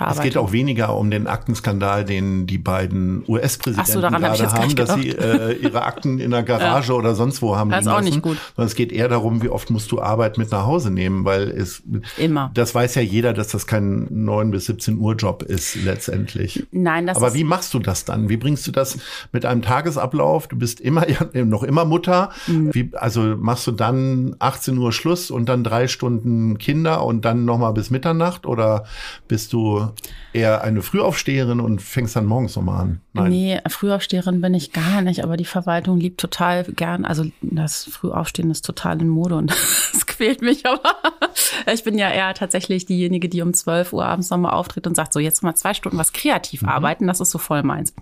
[0.09, 4.75] Es geht auch weniger um den Aktenskandal, den die beiden US-Präsidenten so, gerade hab haben,
[4.75, 6.97] dass sie äh, ihre Akten in der Garage ja.
[6.97, 8.37] oder sonst wo haben das ist auch nicht gut.
[8.55, 11.49] Sondern es geht eher darum, wie oft musst du Arbeit mit nach Hause nehmen, weil
[11.49, 11.83] es
[12.17, 12.51] immer.
[12.53, 16.65] Das weiß ja jeder, dass das kein 9 bis 17 Uhr Job ist letztendlich.
[16.71, 18.29] Nein, das Aber wie machst du das dann?
[18.29, 18.97] Wie bringst du das
[19.31, 20.47] mit einem Tagesablauf?
[20.47, 22.31] Du bist immer noch immer Mutter.
[22.47, 22.73] Mhm.
[22.73, 27.45] Wie, also machst du dann 18 Uhr Schluss und dann drei Stunden Kinder und dann
[27.45, 28.85] nochmal bis Mitternacht oder
[29.27, 29.60] bist du
[30.33, 33.01] eher eine Frühaufsteherin und fängst dann morgens nochmal an?
[33.13, 33.29] Nein.
[33.29, 37.05] Nee, Frühaufsteherin bin ich gar nicht, aber die Verwaltung liebt total gern.
[37.05, 39.51] Also das Frühaufstehen ist total in Mode und
[39.93, 40.81] das quält mich, aber
[41.73, 45.13] ich bin ja eher tatsächlich diejenige, die um 12 Uhr abends nochmal auftritt und sagt,
[45.13, 46.69] so jetzt mal zwei Stunden was kreativ mhm.
[46.69, 47.93] arbeiten, das ist so voll meins.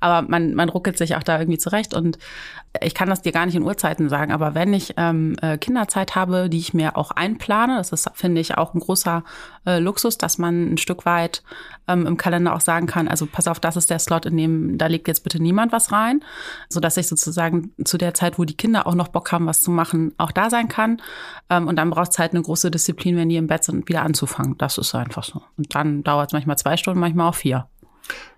[0.00, 2.18] Aber man, man ruckelt sich auch da irgendwie zurecht und
[2.80, 6.14] ich kann das dir gar nicht in Uhrzeiten sagen, aber wenn ich ähm, äh, Kinderzeit
[6.14, 9.24] habe, die ich mir auch einplane, das ist, finde ich, auch ein großer
[9.66, 11.42] äh, Luxus, dass man ein Stück weit
[11.88, 14.78] ähm, im Kalender auch sagen kann, also pass auf, das ist der Slot, in dem,
[14.78, 16.24] da legt jetzt bitte niemand was rein,
[16.68, 19.60] so dass ich sozusagen zu der Zeit, wo die Kinder auch noch Bock haben, was
[19.60, 21.00] zu machen, auch da sein kann.
[21.50, 24.02] Ähm, und dann braucht es halt eine große Disziplin, wenn die im Bett sind, wieder
[24.02, 24.56] anzufangen.
[24.58, 25.42] Das ist einfach so.
[25.56, 27.68] Und dann dauert es manchmal zwei Stunden, manchmal auch vier.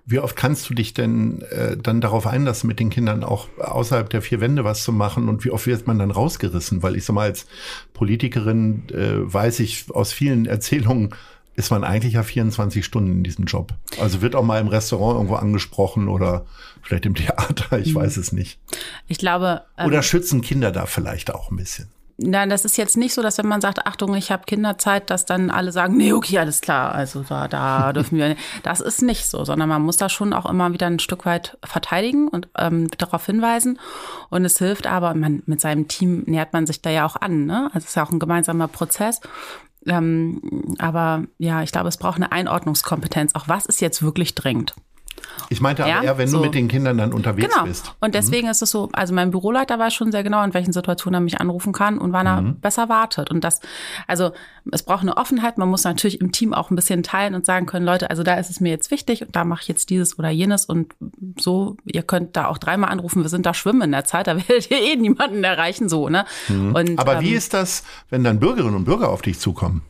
[0.07, 4.11] Wie oft kannst du dich denn äh, dann darauf einlassen, mit den Kindern auch außerhalb
[4.11, 5.29] der vier Wände was zu machen?
[5.29, 6.83] Und wie oft wird man dann rausgerissen?
[6.83, 7.47] Weil ich so mal als
[7.95, 11.15] Politikerin äh, weiß ich aus vielen Erzählungen,
[11.57, 13.73] ist man eigentlich ja 24 Stunden in diesem Job.
[14.01, 16.47] Also wird auch mal im Restaurant irgendwo angesprochen oder
[16.83, 18.01] vielleicht im Theater, ich mhm.
[18.01, 18.59] weiß es nicht.
[19.07, 19.63] Ich glaube.
[19.79, 21.89] Ähm, oder schützen Kinder da vielleicht auch ein bisschen?
[22.17, 25.27] Nein, das ist jetzt nicht so, dass wenn man sagt, Achtung, ich habe Kinderzeit, dass
[25.27, 28.37] dann alle sagen, nee, okay, alles klar, also da, da dürfen wir.
[28.63, 31.59] Das ist nicht so, sondern man muss da schon auch immer wieder ein Stück weit
[31.65, 33.81] verteidigen und ähm, darauf hinweisen.
[34.31, 37.47] Und es hilft aber, man, mit seinem Team nähert man sich da ja auch an.
[37.47, 37.65] Ne?
[37.75, 39.21] Also es ist ja auch ein gemeinsamer Prozess.
[39.87, 43.35] Ähm, aber ja, ich glaube, es braucht eine Einordnungskompetenz.
[43.35, 44.75] Auch was ist jetzt wirklich dringend?
[45.49, 46.39] Ich meinte ja, aber eher, wenn so.
[46.39, 47.67] du mit den Kindern dann unterwegs genau.
[47.67, 47.95] bist.
[48.01, 48.51] Und deswegen mhm.
[48.51, 51.41] ist es so, also mein Büroleiter weiß schon sehr genau, in welchen Situationen er mich
[51.41, 52.61] anrufen kann und wann er mhm.
[52.61, 53.31] besser wartet.
[53.31, 53.61] Und das,
[54.07, 54.33] also
[54.73, 55.59] es braucht eine Offenheit.
[55.59, 58.35] Man muss natürlich im Team auch ein bisschen teilen und sagen können, Leute, also da
[58.35, 60.95] ist es mir jetzt wichtig und da mache ich jetzt dieses oder jenes und
[61.39, 64.37] so, ihr könnt da auch dreimal anrufen, wir sind da schwimmen in der Zeit, da
[64.49, 66.25] werdet ihr eh niemanden erreichen, so, ne?
[66.49, 66.75] Mhm.
[66.75, 69.83] Und, aber ähm, wie ist das, wenn dann Bürgerinnen und Bürger auf dich zukommen?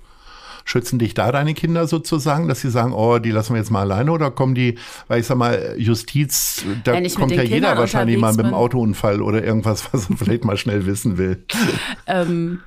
[0.64, 3.81] Schützen dich da deine Kinder sozusagen, dass sie sagen, oh, die lassen wir jetzt mal
[3.81, 8.33] alleine oder kommen die, weil ich sag mal, Justiz, da kommt ja jeder wahrscheinlich mal
[8.35, 11.44] mit einem Autounfall oder irgendwas, was er vielleicht mal schnell wissen will.
[12.07, 12.61] Ähm,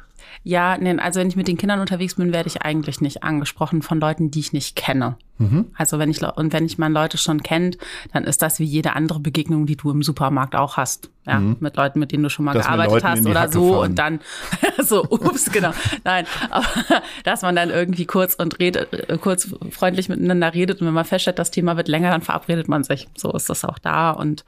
[0.44, 3.82] ja, nee, also wenn ich mit den Kindern unterwegs bin, werde ich eigentlich nicht angesprochen
[3.82, 5.18] von Leuten, die ich nicht kenne.
[5.38, 5.68] Mhm.
[5.76, 7.78] Also wenn ich und wenn ich mal Leute schon kennt,
[8.14, 11.10] dann ist das wie jede andere Begegnung, die du im Supermarkt auch hast.
[11.26, 11.58] Ja, mhm.
[11.60, 13.90] mit Leuten, mit denen du schon mal dass gearbeitet hast oder Hacke so fahren.
[13.90, 14.20] und dann
[14.82, 15.72] so, ups, genau.
[16.06, 16.66] Nein, aber
[17.26, 21.04] dass man dann irgendwie kurz und redet, äh, kurz freundlich miteinander redet und wenn man
[21.04, 23.10] feststellt, das Thema wird länger, dann verabredet man sich.
[23.18, 24.46] So ist das auch da und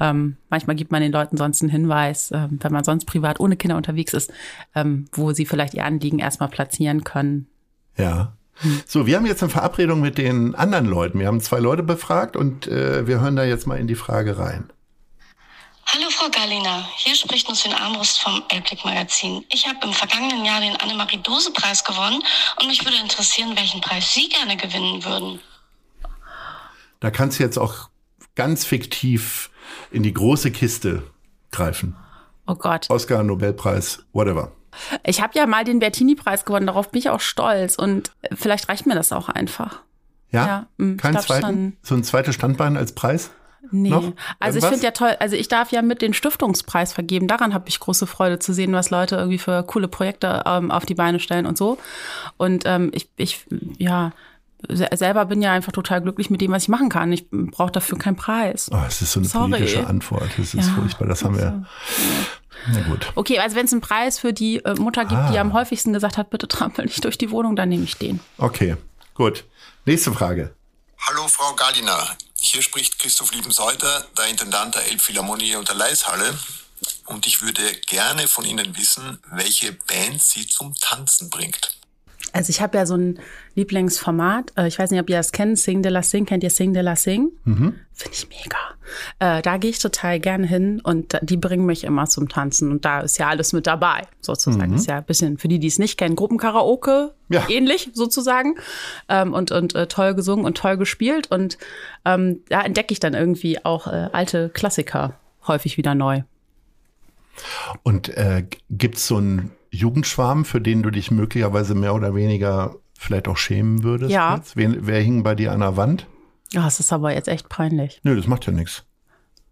[0.00, 3.56] ähm, manchmal gibt man den Leuten sonst einen Hinweis, äh, wenn man sonst privat ohne
[3.56, 4.32] Kinder unterwegs ist,
[4.74, 7.46] ähm, wo sie vielleicht ihr Anliegen erstmal platzieren können.
[7.96, 8.32] Ja.
[8.86, 11.18] So, wir haben jetzt eine Verabredung mit den anderen Leuten.
[11.18, 14.38] Wir haben zwei Leute befragt und äh, wir hören da jetzt mal in die Frage
[14.38, 14.70] rein.
[15.86, 19.44] Hallo Frau Galina, hier spricht Nussin Armbrust vom Elblick Magazin.
[19.50, 22.22] Ich habe im vergangenen Jahr den Annemarie Dose Preis gewonnen
[22.60, 25.40] und mich würde interessieren, welchen Preis Sie gerne gewinnen würden.
[26.98, 27.88] Da kannst du jetzt auch
[28.34, 29.50] ganz fiktiv
[29.92, 31.04] in die große Kiste
[31.52, 31.96] greifen.
[32.48, 32.86] Oh Gott.
[32.90, 34.50] Oscar, Nobelpreis, whatever.
[35.04, 38.86] Ich habe ja mal den Bertini-Preis gewonnen, darauf bin ich auch stolz und vielleicht reicht
[38.86, 39.80] mir das auch einfach.
[40.30, 40.46] Ja?
[40.46, 41.76] ja mm, Kein zweiten?
[41.82, 43.30] So ein zweites Standbein als Preis?
[43.70, 43.90] Nee.
[43.90, 44.12] Noch?
[44.38, 47.26] Also ich finde ja toll, also ich darf ja mit den Stiftungspreis vergeben.
[47.26, 50.86] Daran habe ich große Freude zu sehen, was Leute irgendwie für coole Projekte ähm, auf
[50.86, 51.78] die Beine stellen und so.
[52.36, 53.44] Und ähm, ich, ich,
[53.78, 54.12] ja,
[54.68, 57.12] selber bin ja einfach total glücklich mit dem, was ich machen kann.
[57.12, 58.68] Ich brauche dafür keinen Preis.
[58.72, 59.50] Oh, es ist so eine Sorry.
[59.50, 60.30] politische Antwort.
[60.36, 61.06] Das ist ja, furchtbar.
[61.06, 61.66] Das haben wir.
[62.68, 63.12] Na gut.
[63.14, 65.30] Okay, also wenn es einen Preis für die äh, Mutter gibt, ah.
[65.30, 68.20] die am häufigsten gesagt hat, bitte trampel nicht durch die Wohnung, dann nehme ich den.
[68.38, 68.76] Okay,
[69.14, 69.44] gut.
[69.84, 70.54] Nächste Frage.
[71.08, 76.36] Hallo Frau Gallina, hier spricht Christoph Liebenseuter, der Intendant der Elbphilharmonie und der Leishalle.
[77.06, 81.76] Und ich würde gerne von Ihnen wissen, welche Band Sie zum Tanzen bringt.
[82.36, 83.18] Also ich habe ja so ein
[83.54, 84.52] Lieblingsformat.
[84.56, 85.58] Äh, ich weiß nicht, ob ihr das kennt.
[85.58, 86.26] Sing de la Sing.
[86.26, 87.32] Kennt ihr Sing de la Sing?
[87.44, 87.74] Mhm.
[87.92, 88.58] Finde ich mega.
[89.18, 92.70] Äh, da gehe ich total gerne hin und die bringen mich immer zum Tanzen.
[92.70, 94.72] Und da ist ja alles mit dabei, sozusagen.
[94.72, 94.76] Mhm.
[94.76, 97.48] Ist ja ein bisschen, für die, die es nicht kennen, Gruppenkaraoke, ja.
[97.48, 98.56] ähnlich sozusagen.
[99.08, 101.30] Ähm, und und äh, toll gesungen und toll gespielt.
[101.30, 101.56] Und
[102.04, 106.22] ähm, da entdecke ich dann irgendwie auch äh, alte Klassiker häufig wieder neu.
[107.82, 112.76] Und äh, gibt es so ein Jugendschwarm, für den du dich möglicherweise mehr oder weniger
[112.98, 114.10] vielleicht auch schämen würdest?
[114.10, 114.40] Ja.
[114.54, 116.06] Wer, wer hing bei dir an der Wand?
[116.52, 118.00] Ja, das ist aber jetzt echt peinlich.
[118.04, 118.84] Nö, das macht ja nichts.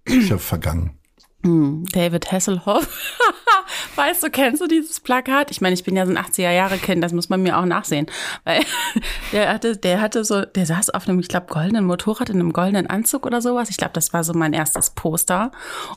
[0.05, 0.99] Ist ja vergangen.
[1.43, 2.89] Hm, David Hasselhoff.
[3.97, 5.51] weißt du, kennst du dieses Plakat?
[5.51, 8.07] Ich meine, ich bin ja so ein 80er-Jahre-Kind, das muss man mir auch nachsehen.
[8.45, 8.63] Weil
[9.33, 12.53] der hatte, der hatte so, der saß auf einem, ich glaube, goldenen Motorrad in einem
[12.53, 13.71] goldenen Anzug oder sowas.
[13.71, 15.53] Ich glaube, das war so mein erstes Poster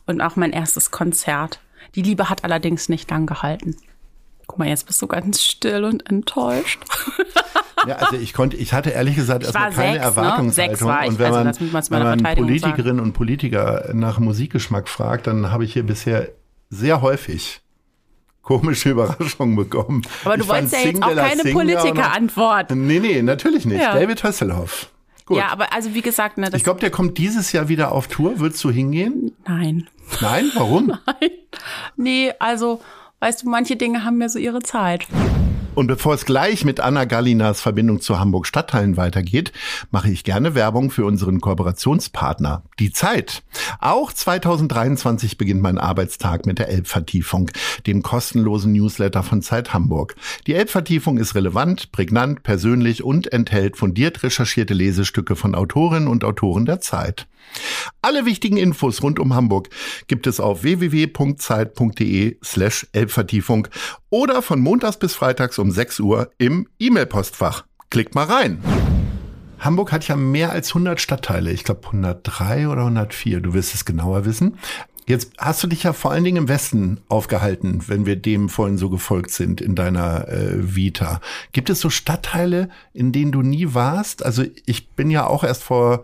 [0.06, 1.60] und auch mein erstes Konzert.
[1.96, 3.76] Die Liebe hat allerdings nicht lang gehalten.
[4.58, 6.80] Guck mal, jetzt bist du ganz still und enttäuscht.
[7.88, 10.88] Ja, also ich konnte, ich hatte ehrlich gesagt erstmal keine sechs, Erwartungshaltung.
[10.88, 11.08] Ne?
[11.08, 15.74] und wenn also man, wenn man Politikerinnen und Politiker nach Musikgeschmack fragt, dann habe ich
[15.74, 16.30] hier bisher
[16.72, 17.62] sehr häufig
[18.42, 20.02] komische Überraschungen bekommen.
[20.26, 22.72] Aber du ich wolltest ja jetzt auch keine Politikerantwort.
[22.72, 23.80] Nee, nee, natürlich nicht.
[23.80, 23.94] Ja.
[23.94, 24.90] David Hasselhoff.
[25.28, 25.38] Gut.
[25.38, 28.40] Ja, aber also wie gesagt, ne, ich glaube, der kommt dieses Jahr wieder auf Tour.
[28.40, 29.34] Würdest du hingehen?
[29.46, 29.88] Nein.
[30.20, 30.88] Nein, warum?
[31.06, 31.30] Nein.
[31.96, 32.82] Nee, also
[33.20, 35.08] weißt du, manche Dinge haben ja so ihre Zeit.
[35.78, 39.52] Und bevor es gleich mit Anna Gallinas Verbindung zu Hamburg Stadtteilen weitergeht,
[39.92, 43.44] mache ich gerne Werbung für unseren Kooperationspartner, die Zeit.
[43.80, 47.52] Auch 2023 beginnt mein Arbeitstag mit der Elbvertiefung,
[47.86, 50.16] dem kostenlosen Newsletter von Zeit Hamburg.
[50.48, 56.66] Die Elbvertiefung ist relevant, prägnant, persönlich und enthält fundiert recherchierte Lesestücke von Autorinnen und Autoren
[56.66, 57.28] der Zeit.
[58.02, 59.70] Alle wichtigen Infos rund um Hamburg
[60.08, 63.68] gibt es auf www.zeit.de slash Elbvertiefung
[64.10, 67.66] oder von montags bis freitags um 6 Uhr im E-Mail-Postfach.
[67.90, 68.62] Klickt mal rein.
[69.60, 71.52] Hamburg hat ja mehr als 100 Stadtteile.
[71.52, 73.42] Ich glaube 103 oder 104.
[73.42, 74.58] Du wirst es genauer wissen.
[75.08, 78.78] Jetzt hast du dich ja vor allen Dingen im Westen aufgehalten, wenn wir dem vorhin
[78.78, 81.22] so gefolgt sind in deiner äh, Vita.
[81.54, 84.26] Gibt es so Stadtteile, in denen du nie warst?
[84.26, 86.04] Also ich bin ja auch erst vor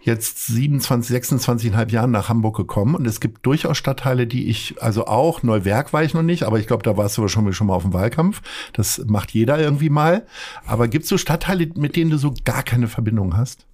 [0.00, 5.08] jetzt 27, 26,5 Jahren nach Hamburg gekommen und es gibt durchaus Stadtteile, die ich, also
[5.08, 7.74] auch Neuwerk war ich noch nicht, aber ich glaube, da warst du schon, schon mal
[7.74, 8.42] auf dem Wahlkampf.
[8.74, 10.24] Das macht jeder irgendwie mal.
[10.66, 13.66] Aber gibt es so Stadtteile, mit denen du so gar keine Verbindung hast?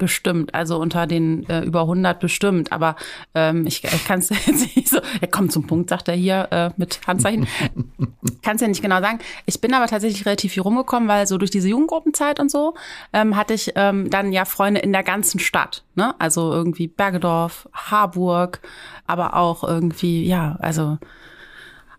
[0.00, 2.96] Bestimmt, also unter den äh, über 100 bestimmt, aber
[3.36, 6.48] ähm, ich, ich kann es jetzt nicht so, er kommt zum Punkt, sagt er hier
[6.50, 7.46] äh, mit Handzeichen,
[8.42, 9.20] kann es ja nicht genau sagen.
[9.46, 12.74] Ich bin aber tatsächlich relativ viel rumgekommen, weil so durch diese Jugendgruppenzeit und so
[13.12, 16.14] ähm, hatte ich ähm, dann ja Freunde in der ganzen Stadt, ne?
[16.18, 18.60] also irgendwie Bergedorf, Harburg,
[19.06, 20.98] aber auch irgendwie, ja, also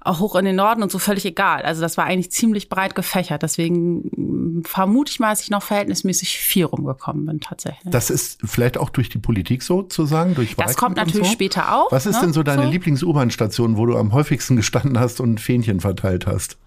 [0.04, 1.62] auch hoch in den Norden und so völlig egal.
[1.62, 3.44] Also das war eigentlich ziemlich breit gefächert.
[3.44, 7.92] Deswegen vermute ich mal, dass ich noch verhältnismäßig viel rumgekommen bin tatsächlich.
[7.92, 11.34] Das ist vielleicht auch durch die Politik sozusagen, durch Das kommt natürlich so.
[11.34, 11.92] später auch.
[11.92, 12.22] Was ist ne?
[12.22, 12.70] denn so deine so?
[12.70, 16.58] Lieblings-U-Bahn-Station, wo du am häufigsten gestanden hast und Fähnchen verteilt hast?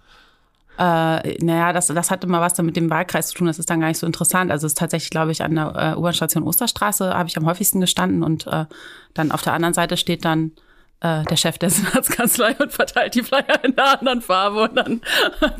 [0.77, 3.47] Äh, naja, das, das hat immer was dann mit dem Wahlkreis zu tun.
[3.47, 4.51] Das ist dann gar nicht so interessant.
[4.51, 7.81] Also es ist tatsächlich, glaube ich, an der äh, U-Bahn-Station Osterstraße habe ich am häufigsten
[7.81, 8.65] gestanden und äh,
[9.13, 10.51] dann auf der anderen Seite steht dann
[11.01, 15.01] äh, der Chef der Senatskanzlei und verteilt die Flyer in einer anderen Farbe und dann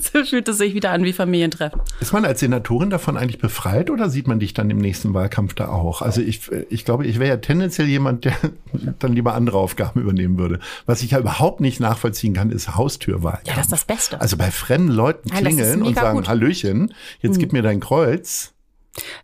[0.26, 1.82] fühlt es sich wieder an wie Familientreffen.
[2.00, 5.54] Ist man als Senatorin davon eigentlich befreit oder sieht man dich dann im nächsten Wahlkampf
[5.54, 6.02] da auch?
[6.02, 8.36] Also ich, ich glaube, ich wäre ja tendenziell jemand, der
[9.00, 10.60] dann lieber andere Aufgaben übernehmen würde.
[10.86, 13.40] Was ich ja überhaupt nicht nachvollziehen kann, ist Haustürwahl.
[13.46, 14.22] Ja, das ist das Beste.
[14.22, 16.28] Also bei fremden Leuten klingeln Nein, und sagen, gut.
[16.28, 17.40] Hallöchen, jetzt hm.
[17.40, 18.55] gib mir dein Kreuz.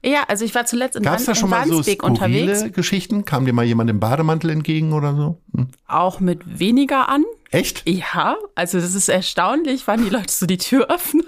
[0.04, 2.72] Ja, also ich war zuletzt in, Gab's da schon mal so unterwegs.
[2.74, 3.26] Geschichten?
[3.26, 5.38] Kam dir mal jemand im Bademantel entgegen oder so?
[5.56, 5.68] Hm.
[5.88, 7.24] Auch mit weniger an.
[7.52, 7.88] Echt?
[7.88, 11.26] Ja, also das ist erstaunlich, wann die Leute so die Tür öffnen.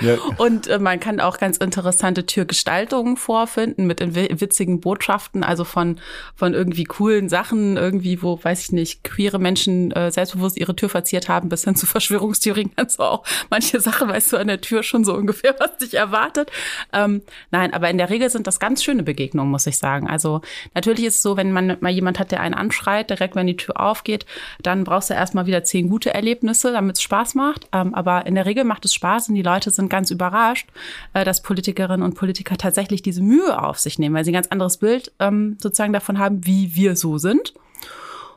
[0.00, 0.16] Ja.
[0.38, 6.00] Und äh, man kann auch ganz interessante Türgestaltungen vorfinden mit witzigen Botschaften, also von,
[6.34, 10.88] von irgendwie coolen Sachen, irgendwie, wo, weiß ich nicht, queere Menschen äh, selbstbewusst ihre Tür
[10.88, 12.72] verziert haben, bis hin zu Verschwörungstheorien.
[12.84, 16.50] Also auch manche Sachen weißt du an der Tür schon so ungefähr, was dich erwartet.
[16.92, 20.08] Ähm, nein, aber in der Regel sind das ganz schöne Begegnungen, muss ich sagen.
[20.08, 20.42] Also
[20.74, 23.56] natürlich ist es so, wenn man mal jemand hat, der einen anschreit, direkt wenn die
[23.56, 24.26] Tür aufgeht,
[24.62, 27.68] dann brauchst du erstmal wieder zehn gute Erlebnisse, damit es Spaß macht.
[27.72, 30.68] Ähm, aber in der Regel macht es Spaß und die Leute sind ganz überrascht,
[31.12, 34.48] äh, dass Politikerinnen und Politiker tatsächlich diese Mühe auf sich nehmen, weil sie ein ganz
[34.48, 37.54] anderes Bild ähm, sozusagen davon haben, wie wir so sind.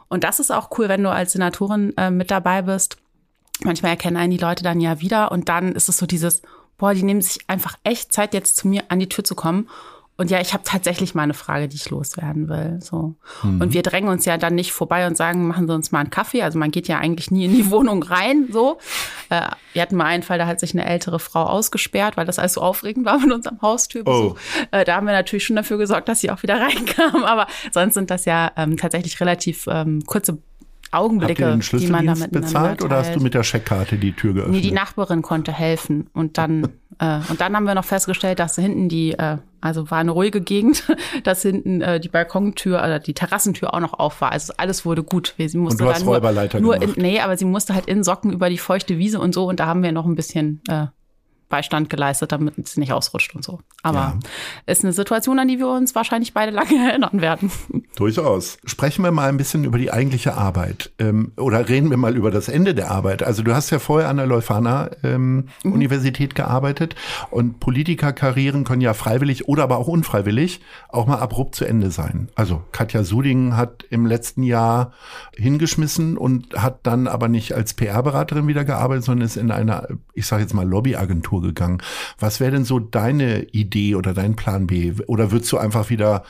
[0.10, 2.98] Und das ist auch cool, wenn du als Senatorin äh, mit dabei bist.
[3.64, 6.42] Manchmal erkennen einen die Leute dann ja wieder und dann ist es so dieses,
[6.78, 9.68] boah, die nehmen sich einfach echt Zeit, jetzt zu mir an die Tür zu kommen
[10.18, 12.80] und ja, ich habe tatsächlich mal eine Frage, die ich loswerden will.
[12.82, 13.16] So.
[13.44, 13.62] Mhm.
[13.62, 16.10] Und wir drängen uns ja dann nicht vorbei und sagen, machen Sie uns mal einen
[16.10, 16.42] Kaffee.
[16.42, 18.48] Also man geht ja eigentlich nie in die Wohnung rein.
[18.52, 18.80] So.
[19.30, 19.42] Äh,
[19.74, 22.54] wir hatten mal einen Fall, da hat sich eine ältere Frau ausgesperrt, weil das alles
[22.54, 24.36] so aufregend war mit unserem Haustürbesuch.
[24.36, 24.66] Oh.
[24.72, 27.24] Äh, da haben wir natürlich schon dafür gesorgt, dass sie auch wieder reinkam.
[27.24, 30.40] Aber sonst sind das ja ähm, tatsächlich relativ ähm, kurze
[30.92, 34.14] Augenblicke, Habt ihr den die man damit bezahlt oder hast du mit der Scheckkarte die
[34.14, 34.56] Tür geöffnet?
[34.56, 36.64] Nee, die Nachbarin konnte helfen und dann
[37.00, 40.42] äh, und dann haben wir noch festgestellt, dass hinten die äh, also war eine ruhige
[40.42, 40.84] Gegend,
[41.24, 44.32] dass hinten äh, die Balkontür oder die Terrassentür auch noch auf war.
[44.32, 45.34] Also alles wurde gut.
[45.38, 47.88] Sie musste und du hast dann Räuberleiter nur, nur in, nee, aber sie musste halt
[47.88, 50.62] in Socken über die feuchte Wiese und so und da haben wir noch ein bisschen
[50.68, 50.88] äh,
[51.50, 53.60] Beistand geleistet, damit es nicht ausrutscht und so.
[53.84, 54.20] Aber ja.
[54.66, 57.52] ist eine Situation, an die wir uns wahrscheinlich beide lange erinnern werden.
[57.96, 58.58] Durchaus.
[58.66, 62.32] Sprechen wir mal ein bisschen über die eigentliche Arbeit ähm, oder reden wir mal über
[62.32, 63.24] das Ende der Arbeit.
[63.24, 65.72] Also du hast ja vorher an der Leuphana ähm, mhm.
[65.72, 66.96] Universität gearbeitet
[67.32, 72.30] und Politikerkarrieren können ja freiwillig oder aber auch unfreiwillig auch mal abrupt zu Ende sein.
[72.36, 74.92] Also Katja Suding hat im letzten Jahr
[75.36, 80.28] hingeschmissen und hat dann aber nicht als PR-Beraterin wieder gearbeitet, sondern ist in einer, ich
[80.28, 81.82] sage jetzt mal Lobbyagentur Agentur gegangen.
[82.20, 84.94] Was wäre denn so deine Idee oder dein Plan B?
[85.08, 86.24] Oder würdest du einfach wieder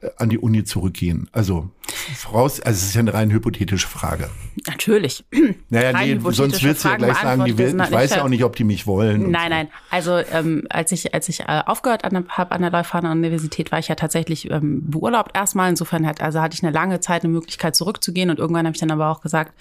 [0.00, 1.28] äh, an die Uni zurückgehen?
[1.32, 1.70] Also
[2.16, 4.30] voraus, also es ist ja eine rein hypothetische Frage.
[4.66, 5.24] Natürlich.
[5.68, 8.44] Naja, nee, sonst willst du ja gleich sagen, die will, ich weiß ja auch nicht,
[8.44, 9.30] ob die mich wollen.
[9.30, 9.48] Nein, so.
[9.48, 9.68] nein.
[9.90, 13.88] Also ähm, als ich als ich äh, aufgehört habe an der Leuphana Universität, war ich
[13.88, 15.70] ja tatsächlich ähm, beurlaubt erstmal.
[15.70, 18.80] Insofern hat also hatte ich eine lange Zeit eine Möglichkeit zurückzugehen und irgendwann habe ich
[18.80, 19.52] dann aber auch gesagt,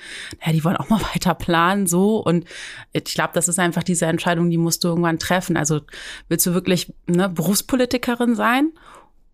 [0.41, 2.45] naja, die wollen auch mal weiter planen so und
[2.93, 5.57] ich glaube, das ist einfach diese Entscheidung, die musst du irgendwann treffen.
[5.57, 5.81] Also
[6.29, 8.71] willst du wirklich ne, Berufspolitikerin sein?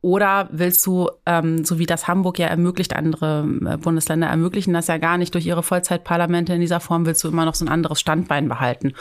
[0.03, 4.87] Oder willst du, ähm, so wie das Hamburg ja ermöglicht, andere äh, Bundesländer ermöglichen das
[4.87, 7.69] ja gar nicht durch ihre Vollzeitparlamente in dieser Form, willst du immer noch so ein
[7.69, 8.95] anderes Standbein behalten?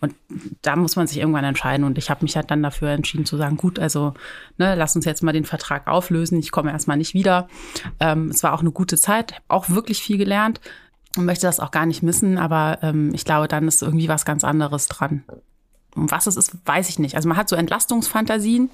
[0.00, 0.14] Und
[0.62, 1.84] da muss man sich irgendwann entscheiden.
[1.84, 4.14] Und ich habe mich halt dann dafür entschieden zu sagen, gut, also
[4.56, 6.38] ne, lass uns jetzt mal den Vertrag auflösen.
[6.38, 7.48] Ich komme erstmal nicht wieder.
[7.98, 10.60] Ähm, es war auch eine gute Zeit, auch wirklich viel gelernt
[11.16, 12.38] und möchte das auch gar nicht missen.
[12.38, 15.24] Aber ähm, ich glaube, dann ist irgendwie was ganz anderes dran.
[15.96, 17.16] um was es ist, weiß ich nicht.
[17.16, 18.70] Also man hat so Entlastungsfantasien.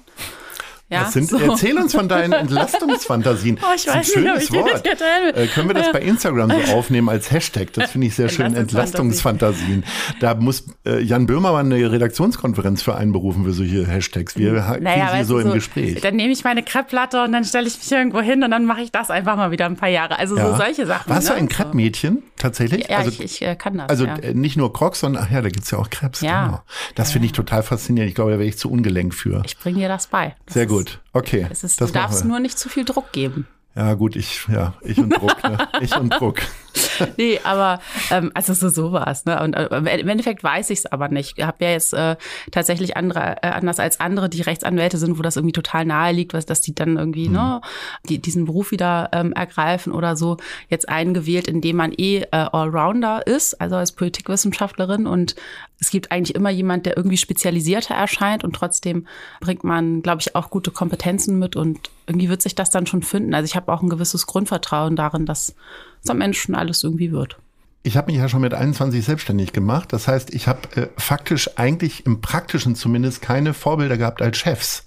[0.91, 1.37] Ja, sind, so.
[1.37, 3.59] Erzähl uns von deinen Entlastungsfantasien.
[3.71, 4.85] Oh, ich weiß nicht, ob ich Wort.
[4.85, 7.71] Äh, können wir das bei Instagram so aufnehmen als Hashtag?
[7.73, 8.53] Das finde ich sehr schön.
[8.53, 9.85] Entlastungsfantasien.
[10.19, 14.37] Da muss äh, Jan Böhmermann eine Redaktionskonferenz für einberufen für solche Hashtags.
[14.37, 16.01] Wir naja, kriegen sie so im Gespräch.
[16.01, 18.81] Dann nehme ich meine Kreppplatte und dann stelle ich mich irgendwo hin und dann mache
[18.81, 20.17] ich das einfach mal wieder ein paar Jahre.
[20.17, 20.49] Also ja.
[20.49, 21.09] so solche Sachen.
[21.09, 21.35] Warst ne?
[21.35, 22.89] du ein Kreppmädchen tatsächlich?
[22.89, 23.89] Ja, also, ich, ich äh, kann das.
[23.89, 24.15] Also ja.
[24.17, 26.21] Äh, nicht nur Crocs, sondern ach ja, da gibt es ja auch Krebs.
[26.21, 26.45] Ja.
[26.45, 26.61] Genau.
[26.95, 28.09] Das finde ich total faszinierend.
[28.09, 29.43] Ich glaube, da wäre ich zu ungelenk für.
[29.45, 30.35] Ich bringe dir das bei.
[30.45, 30.80] Das sehr gut.
[31.13, 31.47] Okay.
[31.49, 33.47] Es ist, du darfst nur nicht zu viel Druck geben.
[33.73, 35.57] Ja, gut, ich, ja, ich und Druck, ne?
[35.81, 36.41] Ich und Druck.
[37.17, 37.79] nee, aber
[38.09, 39.41] ähm, also so sowas, ne?
[39.41, 41.37] Und äh, im Endeffekt weiß ich es aber nicht.
[41.37, 42.17] Ich habe ja jetzt äh,
[42.51, 46.33] tatsächlich andere, äh, anders als andere, die Rechtsanwälte sind, wo das irgendwie total nahe liegt,
[46.33, 47.35] was, dass die dann irgendwie, mhm.
[47.35, 47.61] ne,
[48.09, 50.35] die, diesen Beruf wieder ähm, ergreifen oder so,
[50.67, 55.35] jetzt eingewählt, indem man eh äh, Allrounder ist, also als Politikwissenschaftlerin und
[55.81, 59.07] es gibt eigentlich immer jemand, der irgendwie spezialisierter erscheint und trotzdem
[59.39, 63.01] bringt man, glaube ich, auch gute Kompetenzen mit und irgendwie wird sich das dann schon
[63.01, 63.33] finden.
[63.33, 65.55] Also ich habe auch ein gewisses Grundvertrauen darin, dass
[66.03, 67.37] es am Ende schon alles irgendwie wird.
[67.81, 69.91] Ich habe mich ja schon mit 21 selbstständig gemacht.
[69.91, 74.85] Das heißt, ich habe äh, faktisch eigentlich im praktischen zumindest keine Vorbilder gehabt als Chefs.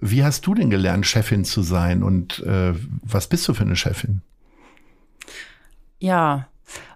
[0.00, 2.72] Wie hast du denn gelernt, Chefin zu sein und äh,
[3.02, 4.22] was bist du für eine Chefin?
[5.98, 6.48] Ja,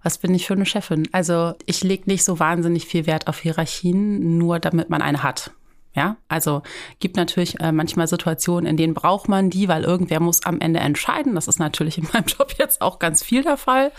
[0.03, 1.09] was bin ich für eine Chefin?
[1.13, 5.51] Also ich lege nicht so wahnsinnig viel Wert auf Hierarchien, nur damit man eine hat.
[5.97, 6.63] Ja, also
[7.01, 10.79] gibt natürlich äh, manchmal Situationen, in denen braucht man die, weil irgendwer muss am Ende
[10.79, 11.35] entscheiden.
[11.35, 13.93] Das ist natürlich in meinem Job jetzt auch ganz viel der Fall.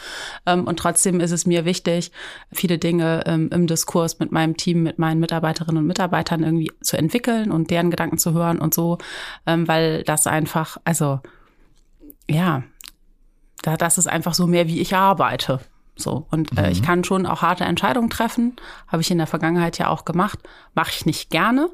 [0.45, 2.11] Ähm, und trotzdem ist es mir wichtig,
[2.51, 6.97] viele Dinge ähm, im Diskurs mit meinem Team, mit meinen Mitarbeiterinnen und Mitarbeitern irgendwie zu
[6.97, 8.99] entwickeln und deren Gedanken zu hören und so,
[9.47, 11.19] ähm, weil das einfach, also
[12.29, 12.61] ja,
[13.67, 15.59] da, das ist einfach so mehr, wie ich arbeite.
[15.97, 16.27] So.
[16.29, 16.71] Und äh, mhm.
[16.71, 18.55] ich kann schon auch harte Entscheidungen treffen.
[18.87, 20.39] Habe ich in der Vergangenheit ja auch gemacht.
[20.73, 21.69] Mache ich nicht gerne,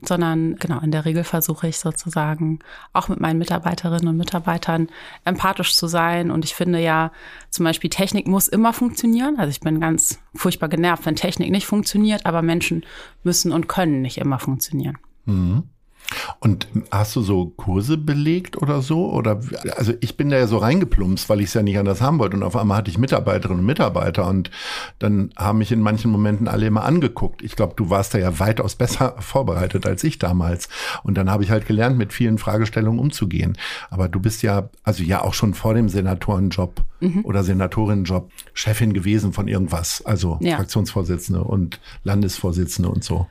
[0.00, 2.60] sondern genau, in der Regel versuche ich sozusagen
[2.92, 4.88] auch mit meinen Mitarbeiterinnen und Mitarbeitern
[5.24, 6.30] empathisch zu sein.
[6.30, 7.10] Und ich finde ja,
[7.50, 9.36] zum Beispiel Technik muss immer funktionieren.
[9.38, 12.86] Also ich bin ganz furchtbar genervt, wenn Technik nicht funktioniert, aber Menschen
[13.22, 14.96] müssen und können nicht immer funktionieren.
[15.26, 15.64] Mhm.
[16.40, 19.10] Und hast du so Kurse belegt oder so?
[19.12, 19.40] Oder
[19.76, 22.36] also ich bin da ja so reingeplumpst, weil ich es ja nicht anders haben wollte.
[22.36, 24.50] Und auf einmal hatte ich Mitarbeiterinnen und Mitarbeiter und
[24.98, 27.42] dann haben mich in manchen Momenten alle immer angeguckt.
[27.42, 30.68] Ich glaube, du warst da ja weitaus besser vorbereitet als ich damals.
[31.02, 33.56] Und dann habe ich halt gelernt, mit vielen Fragestellungen umzugehen.
[33.90, 37.24] Aber du bist ja, also ja auch schon vor dem Senatorenjob mhm.
[37.24, 40.04] oder Senatorinnenjob Chefin gewesen von irgendwas.
[40.04, 40.56] Also ja.
[40.56, 43.26] Fraktionsvorsitzende und Landesvorsitzende und so.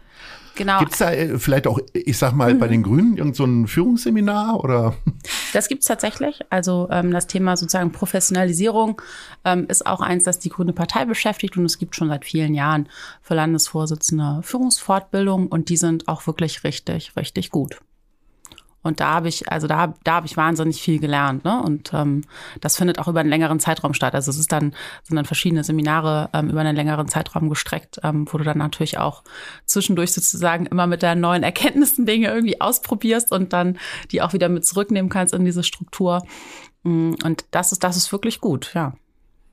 [0.56, 0.80] Genau.
[0.80, 2.60] Gibt es da äh, vielleicht auch, ich sag mal, mhm.
[2.60, 4.96] bei den Grünen irgend so ein Führungsseminar oder?
[5.54, 6.42] Das gibt es tatsächlich.
[6.50, 9.02] Also ähm, das Thema sozusagen Professionalisierung
[9.46, 12.54] ähm, ist auch eins, das die Grüne Partei beschäftigt und es gibt schon seit vielen
[12.54, 12.88] Jahren
[13.22, 17.80] für Landesvorsitzende Führungsfortbildung und die sind auch wirklich richtig, richtig gut.
[18.84, 21.44] Und da habe ich, also da, da habe ich wahnsinnig viel gelernt.
[21.46, 21.62] Ne?
[21.62, 22.24] Und ähm,
[22.62, 24.14] das findet auch über einen längeren Zeitraum statt.
[24.14, 28.28] Also es ist dann, sind dann verschiedene Seminare ähm, über einen längeren Zeitraum gestreckt, ähm,
[28.30, 29.24] wo du dann natürlich auch
[29.66, 33.80] zwischendurch sozusagen immer mit deinen neuen Erkenntnissen Dinge irgendwie ausprobierst und dann
[34.12, 36.26] die auch wieder mit zurücknehmen kannst in diese Struktur.
[36.84, 38.94] Mm, und das ist, das ist wirklich gut, ja.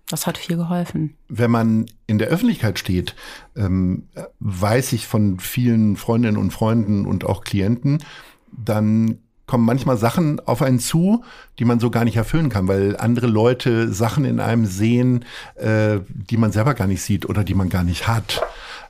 [0.09, 1.17] Das hat viel geholfen.
[1.29, 3.15] Wenn man in der Öffentlichkeit steht,
[3.57, 4.09] ähm,
[4.41, 8.03] weiß ich von vielen Freundinnen und Freunden und auch Klienten,
[8.53, 9.19] dann
[9.51, 11.25] kommen manchmal Sachen auf einen zu,
[11.59, 15.25] die man so gar nicht erfüllen kann, weil andere Leute Sachen in einem sehen,
[15.57, 18.43] äh, die man selber gar nicht sieht oder die man gar nicht hat.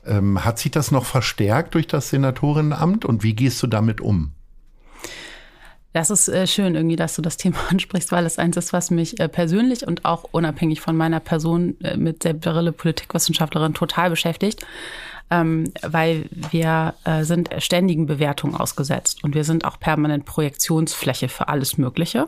[0.05, 2.73] Ähm, hat sich das noch verstärkt durch das Senatorinnen
[3.05, 4.33] und wie gehst du damit um?
[5.93, 8.91] Das ist äh, schön irgendwie, dass du das Thema ansprichst, weil es eins ist, was
[8.91, 14.11] mich äh, persönlich und auch unabhängig von meiner Person äh, mit der Brille Politikwissenschaftlerin total
[14.11, 14.63] beschäftigt
[15.31, 21.47] ähm, weil wir äh, sind ständigen Bewertungen ausgesetzt und wir sind auch permanent Projektionsfläche für
[21.47, 22.27] alles Mögliche.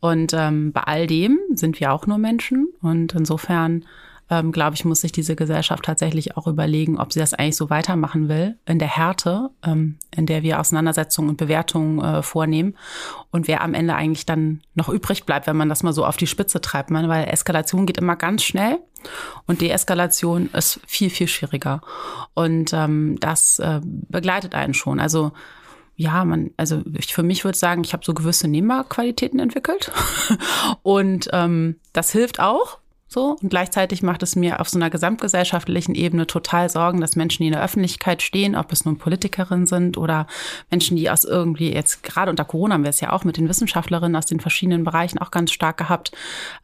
[0.00, 3.84] Und ähm, bei all dem sind wir auch nur Menschen und insofern
[4.30, 7.68] ähm, glaube ich, muss sich diese Gesellschaft tatsächlich auch überlegen, ob sie das eigentlich so
[7.68, 12.76] weitermachen will, in der Härte, ähm, in der wir Auseinandersetzungen und Bewertungen äh, vornehmen
[13.30, 16.16] und wer am Ende eigentlich dann noch übrig bleibt, wenn man das mal so auf
[16.16, 16.90] die Spitze treibt.
[16.90, 18.78] Man, weil Eskalation geht immer ganz schnell
[19.46, 21.80] und Deeskalation ist viel, viel schwieriger.
[22.34, 25.00] Und ähm, das äh, begleitet einen schon.
[25.00, 25.32] Also
[25.96, 29.92] ja, man, also ich für mich würde sagen, ich habe so gewisse Nehmerqualitäten entwickelt.
[30.82, 32.78] und ähm, das hilft auch,
[33.12, 37.42] So, und gleichzeitig macht es mir auf so einer gesamtgesellschaftlichen Ebene total Sorgen, dass Menschen,
[37.42, 40.28] die in der Öffentlichkeit stehen, ob es nun Politikerinnen sind oder
[40.70, 43.48] Menschen, die aus irgendwie, jetzt gerade unter Corona haben wir es ja auch mit den
[43.48, 46.12] Wissenschaftlerinnen aus den verschiedenen Bereichen auch ganz stark gehabt,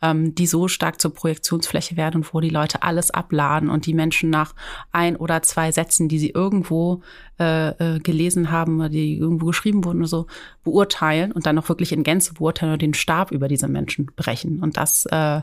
[0.02, 3.94] ähm, die so stark zur Projektionsfläche werden und wo die Leute alles abladen und die
[3.94, 4.54] Menschen nach
[4.92, 7.02] ein oder zwei Sätzen, die sie irgendwo
[7.40, 10.26] äh, äh, gelesen haben oder die irgendwo geschrieben wurden oder so,
[10.62, 14.60] beurteilen und dann noch wirklich in Gänze beurteilen oder den Stab über diese Menschen brechen.
[14.60, 15.40] Und das, äh,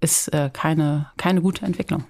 [0.00, 2.04] ist äh, keine, keine gute Entwicklung.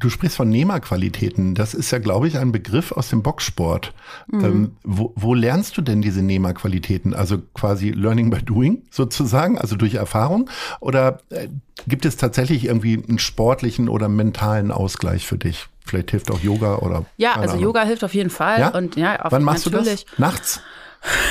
[0.00, 1.54] Du sprichst von Nehmerqualitäten.
[1.54, 3.92] Das ist ja, glaube ich, ein Begriff aus dem Boxsport.
[4.28, 4.44] Mhm.
[4.44, 7.12] Ähm, wo, wo lernst du denn diese Nehmerqualitäten?
[7.12, 10.48] Also quasi Learning by Doing sozusagen, also durch Erfahrung?
[10.80, 11.48] Oder äh,
[11.86, 15.66] gibt es tatsächlich irgendwie einen sportlichen oder mentalen Ausgleich für dich?
[15.84, 17.04] Vielleicht hilft auch Yoga oder.
[17.18, 17.64] Ja, also Ahnung.
[17.64, 18.58] Yoga hilft auf jeden Fall.
[18.58, 18.68] Ja?
[18.68, 20.06] Und ja, Wann machst du das?
[20.16, 20.62] Nachts?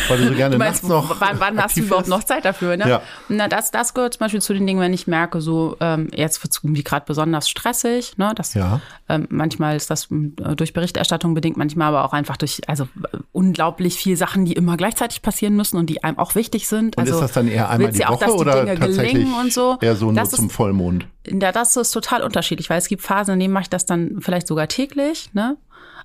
[0.08, 1.22] Weil du so gerne du meinst, nachts noch.
[1.22, 2.76] Wann, wann hast du überhaupt noch Zeit dafür?
[2.78, 2.90] Ne?
[2.90, 3.02] Ja.
[3.28, 6.44] Na, das, das gehört zum Beispiel zu den Dingen, wenn ich merke, so ähm, jetzt
[6.44, 8.18] wird es irgendwie gerade besonders stressig.
[8.18, 8.34] Ne?
[8.36, 8.82] Das, ja.
[9.08, 12.88] ähm, manchmal ist das äh, durch Berichterstattung bedingt, manchmal aber auch einfach durch also
[13.32, 16.98] unglaublich viele Sachen, die immer gleichzeitig passieren müssen und die einem auch wichtig sind.
[16.98, 19.78] Und also, ist das dann eher einmal die Woche auch, die oder tatsächlich und so.
[19.82, 21.08] eher so nur das zum ist, Vollmond?
[21.28, 24.18] Ja, das ist total unterschiedlich, weil es gibt Phasen, in denen mache ich das dann
[24.20, 25.30] vielleicht sogar täglich.
[25.34, 25.58] Ne?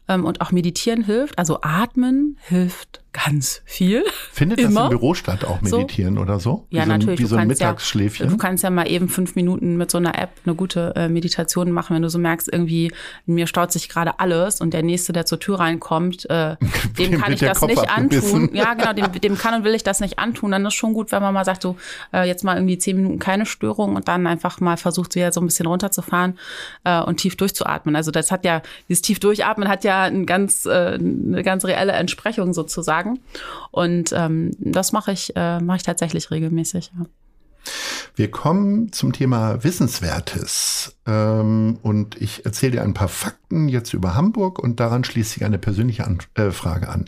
[0.06, 1.38] Ähm, und auch meditieren hilft.
[1.38, 4.04] Also atmen hilft ganz viel.
[4.32, 4.74] Findet Immer.
[4.74, 6.20] das im Büro statt, auch meditieren so?
[6.20, 6.66] oder so?
[6.68, 7.20] Wie ja, so ein, natürlich.
[7.20, 8.26] Wie so ein Mittagsschläfchen?
[8.26, 11.08] Ja, du kannst ja mal eben fünf Minuten mit so einer App eine gute äh,
[11.08, 12.92] Meditation machen, wenn du so merkst, irgendwie,
[13.24, 16.56] mir staut sich gerade alles und der Nächste, der zur Tür reinkommt, äh,
[16.98, 18.50] dem kann ich das Kopf nicht antun.
[18.54, 20.52] Ja, genau, dem, dem kann und will ich das nicht antun.
[20.52, 21.76] Dann ist schon gut, wenn man mal sagt, so
[22.12, 25.40] äh, jetzt mal irgendwie zehn Minuten keine Störung und dann einfach mal versucht, wieder so
[25.40, 26.38] ein bisschen runterzufahren
[26.84, 27.96] äh, und tief durchzuatmen.
[27.96, 31.92] Also das hat ja, dieses tief durchatmen hat ja ein ganz, äh, eine ganz reelle
[31.92, 33.20] Entsprechung sozusagen sagen.
[33.70, 36.92] Und ähm, das mache ich, äh, mache ich tatsächlich regelmäßig.
[36.98, 37.06] Ja.
[38.16, 40.96] Wir kommen zum Thema Wissenswertes.
[41.06, 45.44] Ähm, und ich erzähle dir ein paar Fakten jetzt über Hamburg und daran schließt sich
[45.44, 47.06] eine persönliche äh, Frage an.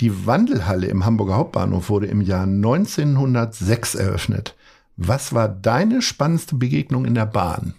[0.00, 4.56] Die Wandelhalle im Hamburger Hauptbahnhof wurde im Jahr 1906 eröffnet.
[4.96, 7.74] Was war deine spannendste Begegnung in der Bahn?